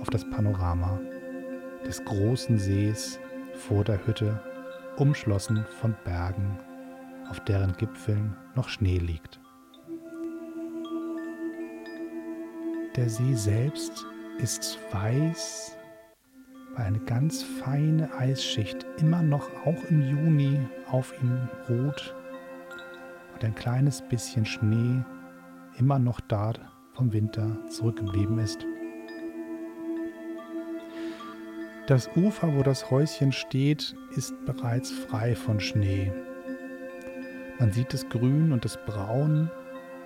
auf 0.00 0.10
das 0.10 0.28
Panorama 0.30 0.98
des 1.86 2.04
großen 2.04 2.58
Sees 2.58 3.20
vor 3.54 3.84
der 3.84 4.06
Hütte, 4.06 4.42
umschlossen 4.96 5.64
von 5.80 5.94
Bergen 6.04 6.58
auf 7.30 7.40
deren 7.40 7.76
Gipfeln 7.76 8.36
noch 8.54 8.68
Schnee 8.68 8.98
liegt. 8.98 9.40
Der 13.00 13.08
See 13.08 13.34
selbst 13.34 14.04
ist 14.36 14.78
weiß, 14.92 15.74
weil 16.74 16.84
eine 16.84 16.98
ganz 16.98 17.42
feine 17.42 18.12
Eisschicht 18.12 18.84
immer 18.98 19.22
noch 19.22 19.48
auch 19.64 19.84
im 19.88 20.02
Juni 20.02 20.60
auf 20.90 21.14
ihm 21.22 21.48
ruht 21.66 22.14
und 23.32 23.42
ein 23.42 23.54
kleines 23.54 24.02
bisschen 24.02 24.44
Schnee 24.44 25.02
immer 25.78 25.98
noch 25.98 26.20
da 26.20 26.52
vom 26.92 27.10
Winter 27.14 27.56
zurückgeblieben 27.70 28.38
ist. 28.38 28.66
Das 31.86 32.06
Ufer, 32.16 32.54
wo 32.54 32.62
das 32.62 32.90
Häuschen 32.90 33.32
steht, 33.32 33.96
ist 34.14 34.34
bereits 34.44 34.90
frei 34.90 35.34
von 35.34 35.58
Schnee. 35.58 36.12
Man 37.58 37.72
sieht 37.72 37.94
das 37.94 38.06
Grün 38.10 38.52
und 38.52 38.66
das 38.66 38.76
Braun. 38.84 39.50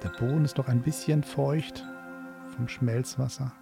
Der 0.04 0.10
Boden 0.10 0.44
ist 0.44 0.58
noch 0.58 0.68
ein 0.68 0.80
bisschen 0.80 1.24
feucht 1.24 1.84
vom 2.54 2.68
Schmelzwasser. 2.68 3.52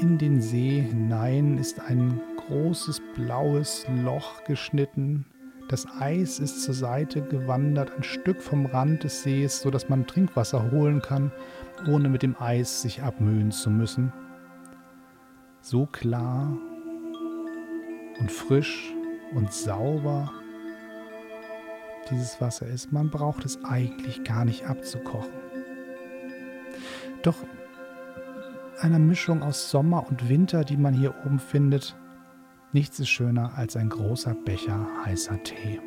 In 0.00 0.18
den 0.18 0.40
See 0.40 0.80
hinein 0.80 1.58
ist 1.58 1.80
ein 1.80 2.20
großes 2.36 3.02
blaues 3.14 3.86
Loch 4.02 4.44
geschnitten. 4.44 5.26
Das 5.68 5.86
Eis 6.00 6.38
ist 6.38 6.62
zur 6.62 6.74
Seite 6.74 7.22
gewandert, 7.22 7.92
ein 7.96 8.02
Stück 8.02 8.40
vom 8.40 8.66
Rand 8.66 9.04
des 9.04 9.22
Sees, 9.22 9.60
sodass 9.60 9.88
man 9.88 10.06
Trinkwasser 10.06 10.70
holen 10.70 11.02
kann, 11.02 11.30
ohne 11.86 12.08
mit 12.08 12.22
dem 12.22 12.34
Eis 12.40 12.82
sich 12.82 13.02
abmühen 13.02 13.52
zu 13.52 13.70
müssen. 13.70 14.12
So 15.60 15.86
klar 15.86 16.56
und 18.18 18.32
frisch 18.32 18.92
und 19.34 19.52
sauber 19.52 20.32
dieses 22.10 22.40
Wasser 22.40 22.66
ist. 22.66 22.92
Man 22.92 23.10
braucht 23.10 23.44
es 23.44 23.62
eigentlich 23.64 24.24
gar 24.24 24.44
nicht 24.44 24.64
abzukochen. 24.66 25.49
Doch 27.22 27.36
einer 28.80 28.98
Mischung 28.98 29.42
aus 29.42 29.70
Sommer 29.70 30.06
und 30.08 30.28
Winter, 30.28 30.64
die 30.64 30.78
man 30.78 30.94
hier 30.94 31.14
oben 31.26 31.38
findet, 31.38 31.96
nichts 32.72 32.98
ist 32.98 33.10
schöner 33.10 33.52
als 33.56 33.76
ein 33.76 33.90
großer 33.90 34.34
Becher 34.34 34.86
heißer 35.04 35.42
Tee. 35.42 35.80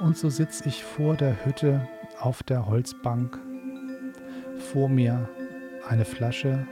Und 0.00 0.16
so 0.16 0.28
sitze 0.28 0.68
ich 0.68 0.84
vor 0.84 1.16
der 1.16 1.44
Hütte 1.44 1.88
auf 2.20 2.42
der 2.44 2.66
Holzbank. 2.66 3.38
Vor 4.72 4.88
mir 4.88 5.28
eine 5.88 6.04
Flasche 6.04 6.66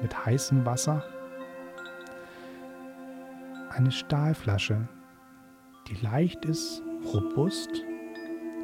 mit 0.00 0.24
heißem 0.24 0.64
Wasser. 0.64 1.04
Eine 3.68 3.90
Stahlflasche, 3.90 4.88
die 5.88 5.96
leicht 5.96 6.44
ist, 6.46 6.82
robust, 7.12 7.84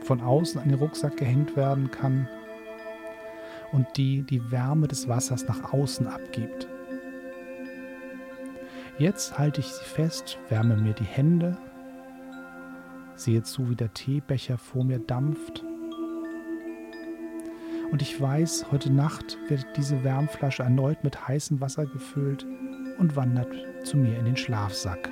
von 0.02 0.22
außen 0.22 0.60
an 0.60 0.68
den 0.68 0.78
Rucksack 0.78 1.18
gehängt 1.18 1.56
werden 1.56 1.90
kann 1.90 2.26
und 3.72 3.86
die 3.96 4.22
die 4.22 4.50
Wärme 4.50 4.88
des 4.88 5.08
Wassers 5.08 5.46
nach 5.46 5.72
außen 5.72 6.06
abgibt. 6.06 6.68
Jetzt 8.98 9.38
halte 9.38 9.60
ich 9.60 9.68
sie 9.68 9.84
fest, 9.84 10.38
wärme 10.48 10.76
mir 10.76 10.92
die 10.92 11.04
Hände, 11.04 11.56
sehe 13.16 13.42
zu, 13.42 13.70
wie 13.70 13.76
der 13.76 13.92
Teebecher 13.94 14.58
vor 14.58 14.84
mir 14.84 14.98
dampft. 14.98 15.64
Und 17.90 18.02
ich 18.02 18.20
weiß, 18.20 18.66
heute 18.70 18.92
Nacht 18.92 19.38
wird 19.48 19.66
diese 19.76 20.04
Wärmflasche 20.04 20.62
erneut 20.62 21.02
mit 21.02 21.26
heißem 21.26 21.60
Wasser 21.60 21.86
gefüllt 21.86 22.46
und 22.98 23.16
wandert 23.16 23.52
zu 23.84 23.96
mir 23.96 24.18
in 24.18 24.26
den 24.26 24.36
Schlafsack. 24.36 25.08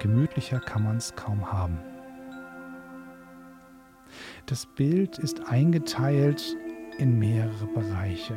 Gemütlicher 0.00 0.60
kann 0.60 0.82
man 0.82 0.98
es 0.98 1.14
kaum 1.14 1.50
haben. 1.50 1.78
Das 4.46 4.66
Bild 4.66 5.18
ist 5.18 5.48
eingeteilt 5.48 6.54
in 6.98 7.18
mehrere 7.18 7.66
Bereiche. 7.66 8.34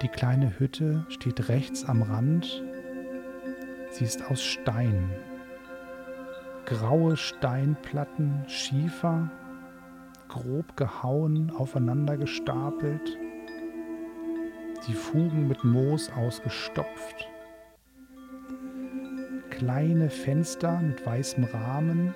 Die 0.00 0.06
kleine 0.06 0.60
Hütte 0.60 1.04
steht 1.08 1.48
rechts 1.48 1.84
am 1.84 2.02
Rand. 2.02 2.62
Sie 3.90 4.04
ist 4.04 4.30
aus 4.30 4.44
Stein. 4.44 5.10
Graue 6.66 7.16
Steinplatten, 7.16 8.44
Schiefer, 8.46 9.28
grob 10.28 10.76
gehauen, 10.76 11.50
aufeinander 11.50 12.16
gestapelt. 12.16 13.18
Die 14.86 14.94
Fugen 14.94 15.48
mit 15.48 15.64
Moos 15.64 16.12
ausgestopft. 16.12 17.28
Kleine 19.50 20.10
Fenster 20.10 20.78
mit 20.78 21.04
weißem 21.04 21.42
Rahmen 21.42 22.14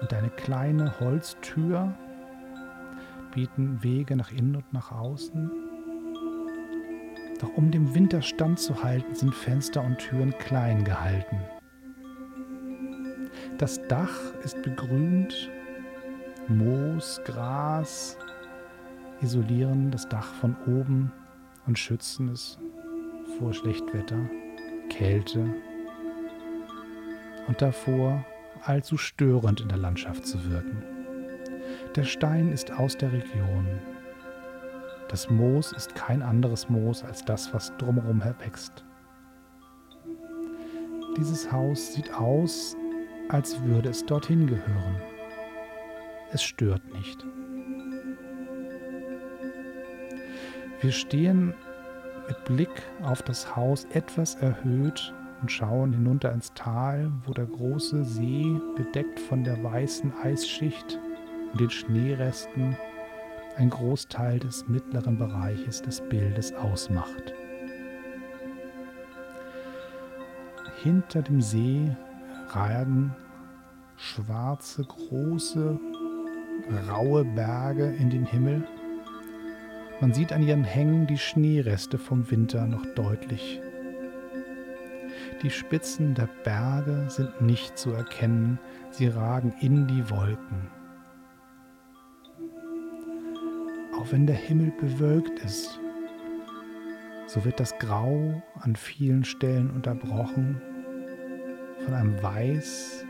und 0.00 0.12
eine 0.12 0.30
kleine 0.30 0.98
Holztür 1.00 1.94
bieten 3.34 3.82
Wege 3.82 4.16
nach 4.16 4.30
innen 4.30 4.56
und 4.56 4.72
nach 4.72 4.92
außen. 4.92 5.50
Doch 7.40 7.56
um 7.56 7.70
dem 7.70 7.94
Winter 7.94 8.22
standzuhalten, 8.22 9.14
sind 9.14 9.34
Fenster 9.34 9.82
und 9.82 9.98
Türen 9.98 10.36
klein 10.38 10.84
gehalten. 10.84 11.40
Das 13.58 13.80
Dach 13.88 14.32
ist 14.42 14.62
begrünt, 14.62 15.50
Moos, 16.48 17.20
Gras 17.24 18.18
isolieren 19.20 19.90
das 19.90 20.08
Dach 20.08 20.34
von 20.34 20.56
oben 20.66 21.12
und 21.66 21.78
schützen 21.78 22.28
es 22.28 22.58
vor 23.38 23.52
Schlechtwetter, 23.52 24.18
Kälte 24.90 25.46
und 27.46 27.60
davor 27.60 28.24
allzu 28.62 28.96
störend 28.96 29.60
in 29.60 29.68
der 29.68 29.78
Landschaft 29.78 30.26
zu 30.26 30.50
wirken. 30.50 30.82
Der 31.96 32.04
Stein 32.04 32.50
ist 32.50 32.72
aus 32.72 32.96
der 32.96 33.12
Region. 33.12 33.66
Das 35.08 35.30
Moos 35.30 35.72
ist 35.72 35.94
kein 35.94 36.22
anderes 36.22 36.68
Moos 36.68 37.04
als 37.04 37.24
das, 37.24 37.52
was 37.54 37.72
drumherum 37.78 38.22
wächst. 38.40 38.84
Dieses 41.16 41.50
Haus 41.52 41.94
sieht 41.94 42.12
aus, 42.12 42.76
als 43.28 43.62
würde 43.62 43.90
es 43.90 44.04
dorthin 44.04 44.46
gehören. 44.46 44.96
Es 46.32 46.42
stört 46.42 46.82
nicht. 46.92 47.24
Wir 50.80 50.92
stehen 50.92 51.54
mit 52.26 52.44
Blick 52.44 52.82
auf 53.02 53.22
das 53.22 53.54
Haus 53.54 53.84
etwas 53.92 54.34
erhöht 54.34 55.14
und 55.44 55.52
schauen 55.52 55.92
hinunter 55.92 56.32
ins 56.32 56.54
Tal, 56.54 57.12
wo 57.26 57.34
der 57.34 57.44
große 57.44 58.02
See, 58.02 58.58
bedeckt 58.76 59.20
von 59.20 59.44
der 59.44 59.62
weißen 59.62 60.10
Eisschicht 60.22 60.98
und 61.52 61.60
den 61.60 61.68
Schneeresten, 61.68 62.78
ein 63.58 63.68
Großteil 63.68 64.38
des 64.38 64.66
mittleren 64.68 65.18
Bereiches 65.18 65.82
des 65.82 66.00
Bildes 66.00 66.54
ausmacht. 66.54 67.34
Hinter 70.82 71.20
dem 71.20 71.42
See 71.42 71.94
ragen 72.48 73.14
schwarze, 73.98 74.82
große, 74.82 75.78
raue 76.88 77.22
Berge 77.22 77.94
in 77.98 78.08
den 78.08 78.24
Himmel. 78.24 78.66
Man 80.00 80.14
sieht 80.14 80.32
an 80.32 80.42
ihren 80.42 80.64
Hängen 80.64 81.06
die 81.06 81.18
Schneereste 81.18 81.98
vom 81.98 82.30
Winter 82.30 82.66
noch 82.66 82.86
deutlich 82.94 83.60
die 85.42 85.50
Spitzen 85.50 86.14
der 86.14 86.28
Berge 86.44 87.06
sind 87.08 87.40
nicht 87.40 87.78
zu 87.78 87.92
erkennen, 87.92 88.58
sie 88.90 89.08
ragen 89.08 89.54
in 89.60 89.86
die 89.86 90.08
Wolken. 90.10 90.70
Auch 93.96 94.12
wenn 94.12 94.26
der 94.26 94.36
Himmel 94.36 94.72
bewölkt 94.80 95.38
ist, 95.40 95.78
so 97.26 97.44
wird 97.44 97.58
das 97.58 97.78
Grau 97.78 98.42
an 98.60 98.76
vielen 98.76 99.24
Stellen 99.24 99.70
unterbrochen 99.70 100.60
von 101.84 101.94
einem 101.94 102.22
Weiß, 102.22 103.04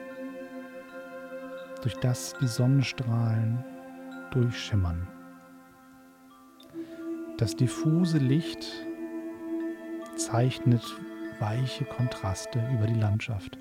durch 1.82 1.94
das 1.96 2.34
die 2.40 2.46
Sonnenstrahlen 2.46 3.62
durchschimmern. 4.30 5.06
Das 7.36 7.56
diffuse 7.56 8.18
Licht 8.18 8.64
zeichnet 10.16 10.82
weiche 11.40 11.84
Kontraste 11.84 12.60
über 12.72 12.86
die 12.86 12.98
Landschaft. 12.98 13.58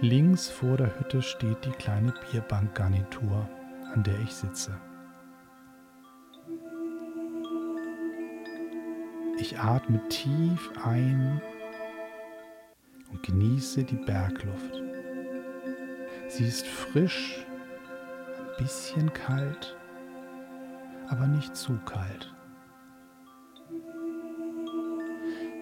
Links 0.00 0.48
vor 0.48 0.76
der 0.76 0.98
Hütte 0.98 1.22
steht 1.22 1.64
die 1.64 1.70
kleine 1.70 2.12
Bierbankgarnitur, 2.30 3.48
an 3.94 4.02
der 4.02 4.18
ich 4.20 4.32
sitze. 4.34 4.78
Ich 9.38 9.58
atme 9.58 10.06
tief 10.08 10.70
ein 10.84 11.40
und 13.10 13.22
genieße 13.22 13.84
die 13.84 13.96
Bergluft. 13.96 14.82
Sie 16.28 16.46
ist 16.46 16.66
frisch, 16.66 17.46
ein 18.38 18.64
bisschen 18.64 19.12
kalt, 19.12 19.76
aber 21.08 21.26
nicht 21.26 21.56
zu 21.56 21.78
kalt. 21.86 22.35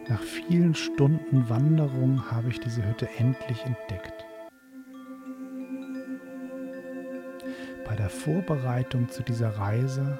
Nach 0.08 0.20
vielen 0.20 0.74
Stunden 0.74 1.48
Wanderung 1.48 2.30
habe 2.30 2.50
ich 2.50 2.60
diese 2.60 2.86
Hütte 2.86 3.08
endlich 3.16 3.64
entdeckt. 3.64 4.24
Bei 7.86 7.96
der 7.96 8.10
Vorbereitung 8.10 9.08
zu 9.08 9.22
dieser 9.22 9.50
Reise 9.50 10.18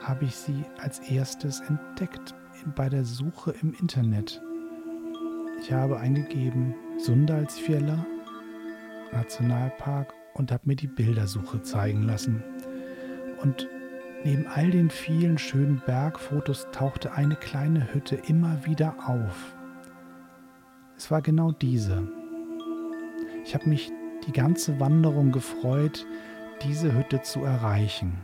habe 0.00 0.24
ich 0.24 0.34
sie 0.34 0.64
als 0.78 1.00
erstes 1.00 1.60
entdeckt 1.60 2.34
bei 2.74 2.88
der 2.88 3.04
Suche 3.04 3.54
im 3.60 3.74
Internet. 3.74 4.40
Ich 5.60 5.72
habe 5.72 5.98
eingegeben 5.98 6.74
Sundalsfjella 6.98 8.06
Nationalpark 9.12 10.14
und 10.34 10.50
habe 10.50 10.62
mir 10.66 10.76
die 10.76 10.86
Bildersuche 10.86 11.62
zeigen 11.62 12.02
lassen. 12.02 12.42
Und 13.42 13.68
Neben 14.24 14.46
all 14.46 14.70
den 14.70 14.88
vielen 14.88 15.36
schönen 15.36 15.82
Bergfotos 15.84 16.68
tauchte 16.70 17.12
eine 17.12 17.34
kleine 17.34 17.92
Hütte 17.92 18.14
immer 18.14 18.64
wieder 18.64 18.94
auf. 19.06 19.56
Es 20.96 21.10
war 21.10 21.22
genau 21.22 21.50
diese. 21.50 22.08
Ich 23.44 23.54
habe 23.54 23.68
mich 23.68 23.90
die 24.26 24.32
ganze 24.32 24.78
Wanderung 24.78 25.32
gefreut, 25.32 26.06
diese 26.62 26.94
Hütte 26.94 27.22
zu 27.22 27.42
erreichen. 27.42 28.18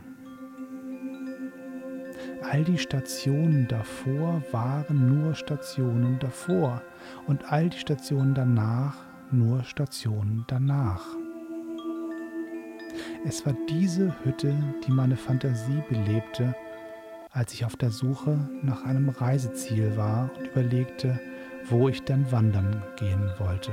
All 2.49 2.63
die 2.63 2.77
Stationen 2.77 3.67
davor 3.67 4.41
waren 4.51 5.19
nur 5.19 5.35
Stationen 5.35 6.17
davor 6.19 6.81
und 7.27 7.51
all 7.51 7.69
die 7.69 7.77
Stationen 7.77 8.33
danach 8.33 8.95
nur 9.31 9.63
Stationen 9.63 10.45
danach. 10.47 11.18
Es 13.25 13.45
war 13.45 13.53
diese 13.69 14.15
Hütte, 14.23 14.55
die 14.85 14.91
meine 14.91 15.17
Fantasie 15.17 15.83
belebte 15.89 16.55
als 17.31 17.53
ich 17.53 17.65
auf 17.65 17.75
der 17.75 17.91
Suche 17.91 18.39
nach 18.63 18.83
einem 18.83 19.09
Reiseziel 19.09 19.95
war 19.95 20.31
und 20.37 20.47
überlegte, 20.47 21.19
wo 21.65 21.87
ich 21.89 22.03
denn 22.03 22.31
wandern 22.31 22.83
gehen 22.95 23.31
wollte. 23.37 23.71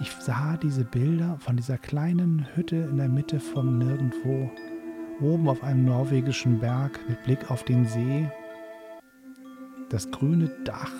Ich 0.00 0.10
sah 0.10 0.56
diese 0.56 0.84
Bilder 0.84 1.36
von 1.38 1.56
dieser 1.56 1.78
kleinen 1.78 2.46
Hütte 2.54 2.76
in 2.76 2.96
der 2.96 3.08
Mitte 3.08 3.38
von 3.38 3.78
nirgendwo, 3.78 4.50
oben 5.20 5.48
auf 5.48 5.62
einem 5.62 5.84
norwegischen 5.84 6.58
Berg 6.58 6.98
mit 7.08 7.22
Blick 7.22 7.50
auf 7.50 7.62
den 7.62 7.86
See, 7.86 8.28
das 9.90 10.10
grüne 10.10 10.50
Dach, 10.64 10.92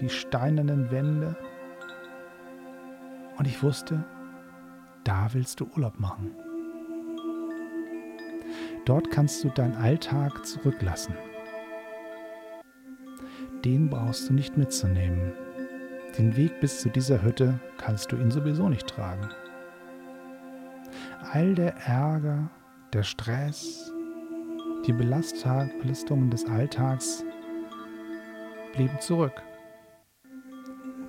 die 0.00 0.08
steinernen 0.08 0.90
Wände. 0.90 1.36
Und 3.38 3.46
ich 3.46 3.62
wusste, 3.62 4.04
da 5.04 5.28
willst 5.32 5.60
du 5.60 5.66
Urlaub 5.74 5.98
machen. 5.98 6.32
Dort 8.84 9.10
kannst 9.10 9.44
du 9.44 9.48
deinen 9.48 9.74
Alltag 9.76 10.44
zurücklassen. 10.44 11.14
Den 13.64 13.88
brauchst 13.88 14.28
du 14.28 14.34
nicht 14.34 14.56
mitzunehmen. 14.56 15.32
Den 16.18 16.36
Weg 16.36 16.60
bis 16.60 16.80
zu 16.80 16.90
dieser 16.90 17.22
Hütte 17.22 17.60
kannst 17.78 18.10
du 18.10 18.16
ihn 18.16 18.30
sowieso 18.30 18.68
nicht 18.68 18.86
tragen. 18.88 19.28
All 21.32 21.54
der 21.54 21.74
Ärger, 21.86 22.50
der 22.92 23.04
Stress, 23.04 23.92
die 24.86 24.92
Belastungen 24.92 26.30
des 26.30 26.44
Alltags 26.46 27.24
blieben 28.74 28.98
zurück. 29.00 29.42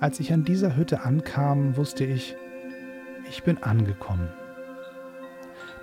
Als 0.00 0.20
ich 0.20 0.32
an 0.32 0.44
dieser 0.44 0.76
Hütte 0.76 1.02
ankam, 1.02 1.76
wusste 1.76 2.04
ich, 2.04 2.36
ich 3.28 3.42
bin 3.42 3.62
angekommen. 3.62 4.28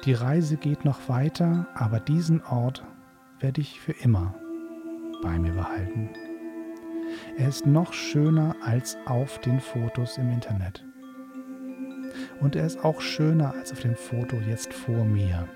Die 0.06 0.13
Reise 0.13 0.58
geht 0.58 0.86
noch 0.86 1.10
weiter, 1.10 1.67
aber 1.75 1.99
diesen 1.99 2.41
Ort 2.43 2.84
werde 3.39 3.62
ich 3.62 3.80
für 3.80 3.91
immer 3.91 4.34
bei 5.21 5.38
mir 5.38 5.54
behalten. 5.54 6.10
Er 7.38 7.49
ist 7.49 7.65
noch 7.65 7.93
schöner 7.93 8.56
als 8.63 8.97
auf 9.06 9.39
den 9.39 9.60
Fotos 9.60 10.17
im 10.17 10.32
Internet. 10.32 10.86
Und 12.39 12.56
er 12.56 12.65
ist 12.65 12.84
auch 12.84 13.01
schöner 13.01 13.54
als 13.54 13.71
auf 13.71 13.82
dem 13.82 13.95
Foto 13.95 14.38
jetzt 14.38 14.73
vor 14.73 15.06
mir. 15.06 15.47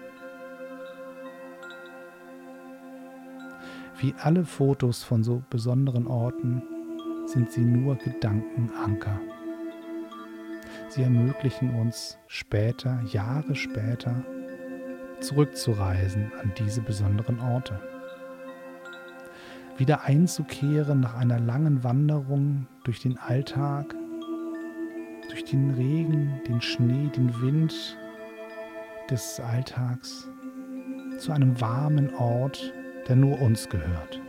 Wie 3.97 4.13
alle 4.19 4.43
Fotos 4.43 5.03
von 5.03 5.23
so 5.23 5.41
besonderen 5.49 6.05
Orten 6.05 6.61
sind 7.25 7.51
sie 7.51 7.65
nur 7.65 7.95
Gedankenanker. 7.95 9.19
Sie 10.95 11.03
ermöglichen 11.03 11.75
uns 11.75 12.17
später, 12.27 13.01
Jahre 13.11 13.53
später, 13.53 14.23
zurückzureisen 15.19 16.31
an 16.41 16.53
diese 16.57 16.79
besonderen 16.79 17.37
Orte. 17.41 17.81
Wieder 19.77 20.03
einzukehren 20.03 21.01
nach 21.01 21.15
einer 21.15 21.37
langen 21.37 21.83
Wanderung 21.83 22.67
durch 22.85 23.01
den 23.01 23.17
Alltag, 23.17 23.93
durch 25.29 25.43
den 25.43 25.71
Regen, 25.71 26.39
den 26.47 26.61
Schnee, 26.61 27.09
den 27.09 27.41
Wind 27.41 27.97
des 29.09 29.41
Alltags 29.41 30.29
zu 31.19 31.33
einem 31.33 31.59
warmen 31.59 32.15
Ort, 32.15 32.71
der 33.09 33.17
nur 33.17 33.41
uns 33.41 33.67
gehört. 33.67 34.21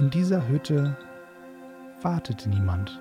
In 0.00 0.10
dieser 0.10 0.48
Hütte 0.48 0.96
wartete 2.02 2.48
niemand. 2.48 3.00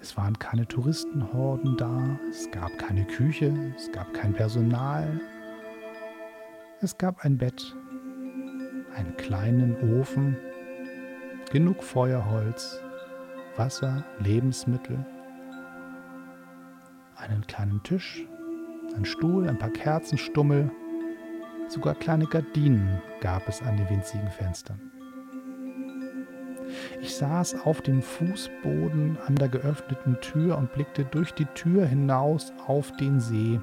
Es 0.00 0.16
waren 0.16 0.38
keine 0.38 0.66
Touristenhorden 0.66 1.76
da, 1.76 2.18
es 2.30 2.50
gab 2.52 2.78
keine 2.78 3.04
Küche, 3.04 3.52
es 3.76 3.90
gab 3.90 4.14
kein 4.14 4.32
Personal. 4.32 5.20
Es 6.80 6.96
gab 6.96 7.24
ein 7.24 7.36
Bett, 7.36 7.74
einen 8.94 9.16
kleinen 9.16 9.98
Ofen, 9.98 10.36
genug 11.50 11.82
Feuerholz, 11.82 12.80
Wasser, 13.56 14.04
Lebensmittel, 14.20 15.04
einen 17.16 17.44
kleinen 17.48 17.82
Tisch, 17.82 18.24
einen 18.94 19.04
Stuhl, 19.04 19.48
ein 19.48 19.58
paar 19.58 19.70
Kerzenstummel, 19.70 20.70
sogar 21.66 21.96
kleine 21.96 22.26
Gardinen 22.26 23.02
gab 23.20 23.48
es 23.48 23.60
an 23.62 23.76
den 23.76 23.90
winzigen 23.90 24.30
Fenstern. 24.30 24.80
Ich 27.00 27.14
saß 27.16 27.64
auf 27.64 27.80
dem 27.80 28.02
Fußboden 28.02 29.18
an 29.26 29.34
der 29.36 29.48
geöffneten 29.48 30.20
Tür 30.20 30.58
und 30.58 30.72
blickte 30.72 31.04
durch 31.04 31.32
die 31.32 31.46
Tür 31.54 31.86
hinaus 31.86 32.52
auf 32.66 32.92
den 32.96 33.20
See. 33.20 33.60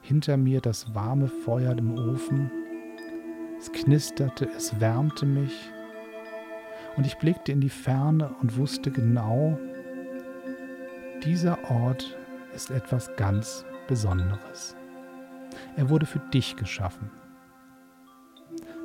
Hinter 0.00 0.36
mir 0.36 0.60
das 0.60 0.94
warme 0.94 1.28
Feuer 1.28 1.76
im 1.76 1.96
Ofen. 1.96 2.50
Es 3.58 3.70
knisterte, 3.70 4.48
es 4.56 4.80
wärmte 4.80 5.26
mich. 5.26 5.70
Und 6.96 7.06
ich 7.06 7.16
blickte 7.18 7.52
in 7.52 7.60
die 7.60 7.70
Ferne 7.70 8.34
und 8.40 8.56
wusste 8.56 8.90
genau, 8.90 9.58
dieser 11.24 11.58
Ort 11.70 12.16
ist 12.54 12.70
etwas 12.70 13.14
ganz 13.16 13.64
Besonderes. 13.86 14.76
Er 15.76 15.88
wurde 15.88 16.06
für 16.06 16.18
dich 16.18 16.56
geschaffen. 16.56 17.10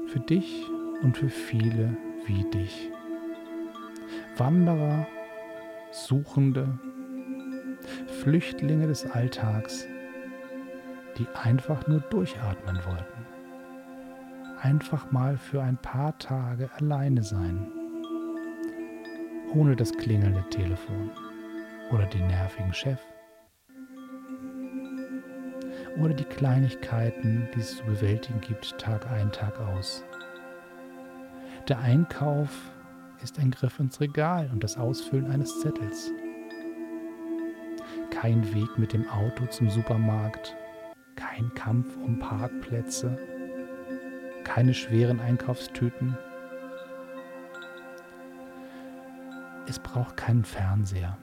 Für 0.07 0.19
dich 0.19 0.63
und 1.01 1.17
für 1.17 1.29
viele 1.29 1.97
wie 2.25 2.43
dich. 2.51 2.91
Wanderer, 4.39 5.07
Suchende, 5.91 6.67
Flüchtlinge 8.21 8.85
des 8.85 9.09
Alltags, 9.09 9.87
die 11.17 11.27
einfach 11.41 11.87
nur 11.87 12.01
durchatmen 12.01 12.77
wollten. 12.85 13.25
Einfach 14.61 15.11
mal 15.11 15.37
für 15.37 15.63
ein 15.63 15.77
paar 15.77 16.17
Tage 16.19 16.69
alleine 16.75 17.23
sein. 17.23 17.71
Ohne 19.55 19.75
das 19.75 19.91
klingelnde 19.93 20.43
Telefon 20.49 21.09
oder 21.91 22.05
den 22.05 22.27
nervigen 22.27 22.73
Chef. 22.73 22.99
Oder 25.99 26.13
die 26.13 26.25
Kleinigkeiten, 26.25 27.49
die 27.55 27.59
es 27.59 27.77
zu 27.77 27.83
bewältigen 27.85 28.39
gibt, 28.41 28.77
Tag 28.77 29.09
ein, 29.09 29.31
Tag 29.31 29.59
aus. 29.59 30.03
Der 31.67 31.79
Einkauf 31.79 32.49
ist 33.21 33.39
ein 33.39 33.51
Griff 33.51 33.79
ins 33.79 33.99
Regal 33.99 34.49
und 34.51 34.63
das 34.63 34.77
Ausfüllen 34.77 35.29
eines 35.31 35.59
Zettels. 35.59 36.11
Kein 38.09 38.53
Weg 38.53 38.77
mit 38.77 38.93
dem 38.93 39.07
Auto 39.09 39.45
zum 39.47 39.69
Supermarkt, 39.69 40.55
kein 41.15 41.53
Kampf 41.53 41.95
um 41.97 42.19
Parkplätze, 42.19 43.17
keine 44.43 44.73
schweren 44.73 45.19
Einkaufstüten. 45.19 46.17
Es 49.67 49.79
braucht 49.79 50.17
keinen 50.17 50.45
Fernseher. 50.45 51.17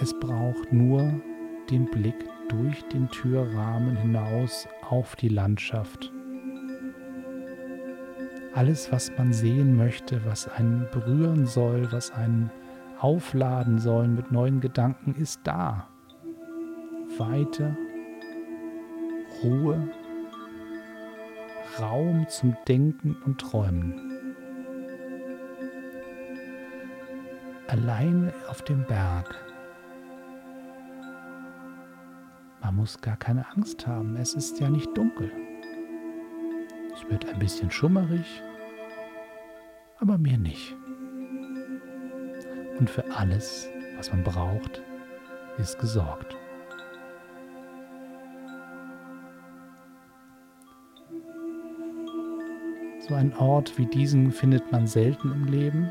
Es 0.00 0.18
braucht 0.18 0.72
nur 0.72 1.20
den 1.70 1.86
Blick 1.86 2.28
durch 2.48 2.82
den 2.88 3.08
Türrahmen 3.08 3.96
hinaus 3.96 4.68
auf 4.82 5.16
die 5.16 5.28
Landschaft 5.28 6.12
alles, 8.54 8.92
was 8.92 9.10
man 9.18 9.32
sehen 9.32 9.76
möchte, 9.76 10.24
was 10.24 10.48
einen 10.48 10.86
berühren 10.92 11.46
soll, 11.46 11.90
was 11.90 12.12
einen 12.12 12.50
aufladen 13.00 13.78
soll 13.78 14.08
mit 14.08 14.30
neuen 14.30 14.60
Gedanken, 14.60 15.14
ist 15.14 15.40
da. 15.44 15.88
Weite, 17.18 17.76
Ruhe, 19.42 19.88
Raum 21.80 22.26
zum 22.28 22.56
Denken 22.68 23.16
und 23.24 23.40
Träumen. 23.40 24.00
Alleine 27.66 28.32
auf 28.48 28.62
dem 28.62 28.84
Berg. 28.84 29.34
Man 32.62 32.76
muss 32.76 33.00
gar 33.00 33.16
keine 33.16 33.46
Angst 33.50 33.86
haben, 33.86 34.16
es 34.16 34.34
ist 34.34 34.60
ja 34.60 34.70
nicht 34.70 34.96
dunkel. 34.96 35.30
Wird 37.08 37.28
ein 37.28 37.38
bisschen 37.38 37.70
schummerig, 37.70 38.42
aber 39.98 40.18
mir 40.18 40.38
nicht. 40.38 40.74
Und 42.78 42.90
für 42.90 43.04
alles, 43.14 43.68
was 43.96 44.10
man 44.10 44.24
braucht, 44.24 44.82
ist 45.58 45.78
gesorgt. 45.78 46.36
So 53.06 53.14
einen 53.14 53.34
Ort 53.34 53.76
wie 53.76 53.86
diesen 53.86 54.32
findet 54.32 54.72
man 54.72 54.86
selten 54.86 55.30
im 55.30 55.44
Leben, 55.44 55.90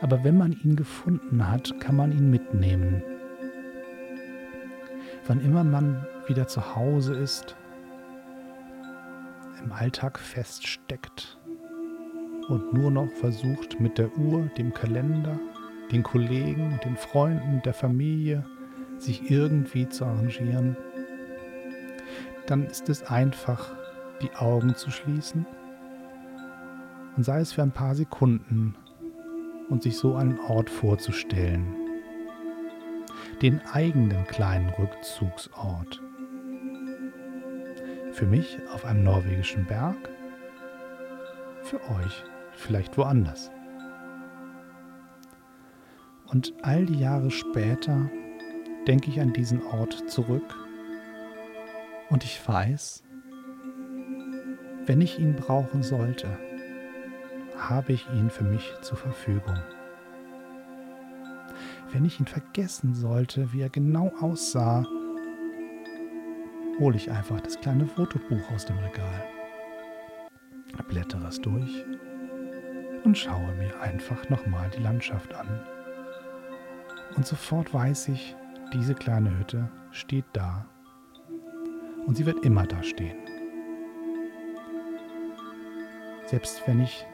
aber 0.00 0.22
wenn 0.22 0.38
man 0.38 0.52
ihn 0.52 0.76
gefunden 0.76 1.48
hat, 1.50 1.74
kann 1.80 1.96
man 1.96 2.12
ihn 2.12 2.30
mitnehmen. 2.30 3.02
Wann 5.26 5.40
immer 5.40 5.64
man 5.64 6.06
wieder 6.28 6.46
zu 6.46 6.76
Hause 6.76 7.14
ist, 7.14 7.56
im 9.62 9.72
Alltag 9.72 10.18
feststeckt 10.18 11.38
und 12.48 12.72
nur 12.72 12.90
noch 12.90 13.10
versucht 13.20 13.80
mit 13.80 13.98
der 13.98 14.16
Uhr, 14.16 14.50
dem 14.56 14.72
Kalender, 14.72 15.38
den 15.92 16.02
Kollegen, 16.02 16.78
den 16.84 16.96
Freunden, 16.96 17.62
der 17.64 17.74
Familie 17.74 18.44
sich 18.98 19.30
irgendwie 19.30 19.88
zu 19.88 20.04
arrangieren, 20.04 20.76
dann 22.46 22.64
ist 22.64 22.88
es 22.88 23.02
einfach 23.04 23.74
die 24.22 24.32
Augen 24.34 24.74
zu 24.74 24.90
schließen 24.90 25.46
und 27.16 27.22
sei 27.22 27.40
es 27.40 27.52
für 27.52 27.62
ein 27.62 27.72
paar 27.72 27.94
Sekunden 27.94 28.74
und 29.68 29.82
sich 29.82 29.96
so 29.96 30.16
einen 30.16 30.38
Ort 30.40 30.70
vorzustellen. 30.70 31.74
Den 33.42 33.60
eigenen 33.72 34.24
kleinen 34.26 34.70
Rückzugsort. 34.70 36.00
Für 38.18 38.26
mich 38.26 38.58
auf 38.74 38.84
einem 38.84 39.04
norwegischen 39.04 39.64
Berg, 39.64 39.96
für 41.62 41.76
euch 41.76 42.24
vielleicht 42.50 42.98
woanders. 42.98 43.52
Und 46.26 46.52
all 46.62 46.84
die 46.84 46.98
Jahre 46.98 47.30
später 47.30 48.10
denke 48.88 49.08
ich 49.08 49.20
an 49.20 49.32
diesen 49.32 49.62
Ort 49.62 50.10
zurück 50.10 50.52
und 52.10 52.24
ich 52.24 52.40
weiß, 52.44 53.04
wenn 54.86 55.00
ich 55.00 55.20
ihn 55.20 55.36
brauchen 55.36 55.84
sollte, 55.84 56.26
habe 57.56 57.92
ich 57.92 58.04
ihn 58.10 58.30
für 58.30 58.42
mich 58.42 58.74
zur 58.80 58.98
Verfügung. 58.98 59.60
Wenn 61.92 62.04
ich 62.04 62.18
ihn 62.18 62.26
vergessen 62.26 62.96
sollte, 62.96 63.52
wie 63.52 63.60
er 63.60 63.70
genau 63.70 64.12
aussah, 64.20 64.84
hole 66.78 66.96
ich 66.96 67.10
einfach 67.10 67.40
das 67.40 67.58
kleine 67.60 67.86
Fotobuch 67.86 68.50
aus 68.52 68.64
dem 68.64 68.78
Regal, 68.78 69.24
blättere 70.88 71.26
es 71.26 71.40
durch 71.40 71.84
und 73.04 73.16
schaue 73.16 73.54
mir 73.56 73.80
einfach 73.80 74.28
nochmal 74.28 74.70
die 74.76 74.82
Landschaft 74.82 75.34
an. 75.34 75.60
Und 77.16 77.26
sofort 77.26 77.72
weiß 77.74 78.08
ich, 78.08 78.36
diese 78.72 78.94
kleine 78.94 79.36
Hütte 79.38 79.68
steht 79.90 80.26
da 80.32 80.66
und 82.06 82.16
sie 82.16 82.26
wird 82.26 82.44
immer 82.44 82.66
da 82.66 82.82
stehen. 82.82 83.16
Selbst 86.26 86.62
wenn 86.66 86.80
ich 86.80 87.06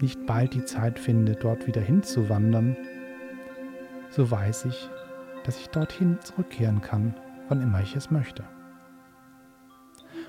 nicht 0.00 0.24
bald 0.26 0.54
die 0.54 0.64
Zeit 0.64 0.98
finde, 0.98 1.34
dort 1.34 1.66
wieder 1.66 1.80
hinzuwandern, 1.80 2.76
so 4.10 4.30
weiß 4.30 4.64
ich, 4.66 4.88
dass 5.44 5.58
ich 5.58 5.68
dorthin 5.68 6.18
zurückkehren 6.20 6.80
kann, 6.80 7.14
wann 7.50 7.60
immer 7.60 7.82
ich 7.82 7.94
es 7.96 8.10
möchte. 8.10 8.44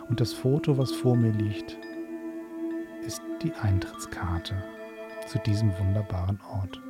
Und 0.09 0.19
das 0.19 0.33
Foto, 0.33 0.77
was 0.77 0.91
vor 0.91 1.15
mir 1.15 1.31
liegt, 1.31 1.77
ist 3.05 3.21
die 3.41 3.53
Eintrittskarte 3.53 4.61
zu 5.27 5.39
diesem 5.39 5.71
wunderbaren 5.79 6.39
Ort. 6.51 6.81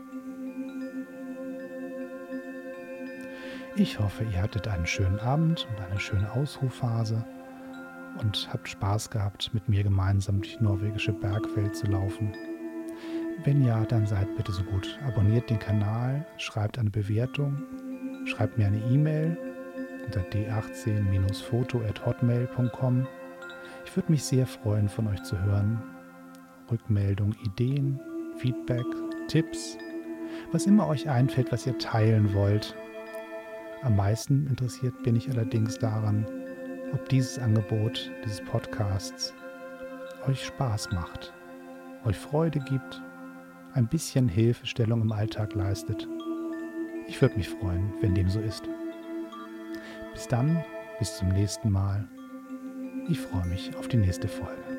Ich 3.75 3.99
hoffe, 3.99 4.23
ihr 4.23 4.41
hattet 4.41 4.67
einen 4.67 4.87
schönen 4.87 5.19
Abend 5.19 5.67
und 5.69 5.85
eine 5.85 5.99
schöne 5.99 6.31
Ausruhphase 6.31 7.23
und 8.19 8.49
habt 8.51 8.67
Spaß 8.67 9.09
gehabt, 9.09 9.53
mit 9.53 9.69
mir 9.69 9.83
gemeinsam 9.83 10.41
durch 10.41 10.57
die 10.57 10.63
norwegische 10.63 11.13
Bergwelt 11.13 11.75
zu 11.75 11.87
laufen. 11.87 12.33
Wenn 13.43 13.63
ja, 13.63 13.85
dann 13.85 14.05
seid 14.05 14.35
bitte 14.35 14.51
so 14.51 14.63
gut. 14.63 14.99
Abonniert 15.07 15.49
den 15.49 15.59
Kanal, 15.59 16.25
schreibt 16.37 16.77
eine 16.77 16.89
Bewertung, 16.89 17.63
schreibt 18.25 18.57
mir 18.57 18.67
eine 18.67 18.83
E-Mail 18.91 19.37
unter 20.05 20.21
d18-foto.hotmail.com. 20.21 23.07
Ich 23.85 23.95
würde 23.95 24.11
mich 24.11 24.23
sehr 24.23 24.45
freuen, 24.45 24.89
von 24.89 25.07
euch 25.07 25.23
zu 25.23 25.41
hören. 25.41 25.81
Rückmeldung, 26.69 27.33
Ideen, 27.43 27.99
Feedback, 28.37 28.85
Tipps, 29.27 29.77
was 30.51 30.65
immer 30.65 30.87
euch 30.87 31.09
einfällt, 31.09 31.51
was 31.51 31.67
ihr 31.67 31.77
teilen 31.77 32.33
wollt. 32.33 32.75
Am 33.83 33.95
meisten 33.95 34.47
interessiert 34.47 35.03
bin 35.03 35.15
ich 35.15 35.29
allerdings 35.29 35.77
daran, 35.77 36.25
ob 36.93 37.07
dieses 37.09 37.37
Angebot, 37.39 38.11
dieses 38.23 38.41
Podcasts 38.41 39.33
euch 40.27 40.45
Spaß 40.45 40.91
macht, 40.91 41.33
euch 42.05 42.17
Freude 42.17 42.59
gibt, 42.59 43.01
ein 43.73 43.87
bisschen 43.87 44.27
Hilfestellung 44.27 45.01
im 45.01 45.11
Alltag 45.11 45.55
leistet. 45.55 46.07
Ich 47.07 47.21
würde 47.21 47.37
mich 47.37 47.49
freuen, 47.49 47.93
wenn 48.01 48.15
dem 48.15 48.29
so 48.29 48.39
ist. 48.39 48.63
Bis 50.21 50.27
dann, 50.27 50.63
bis 50.99 51.17
zum 51.17 51.29
nächsten 51.29 51.71
Mal. 51.71 52.07
Ich 53.09 53.19
freue 53.19 53.47
mich 53.47 53.75
auf 53.75 53.87
die 53.87 53.97
nächste 53.97 54.27
Folge. 54.27 54.70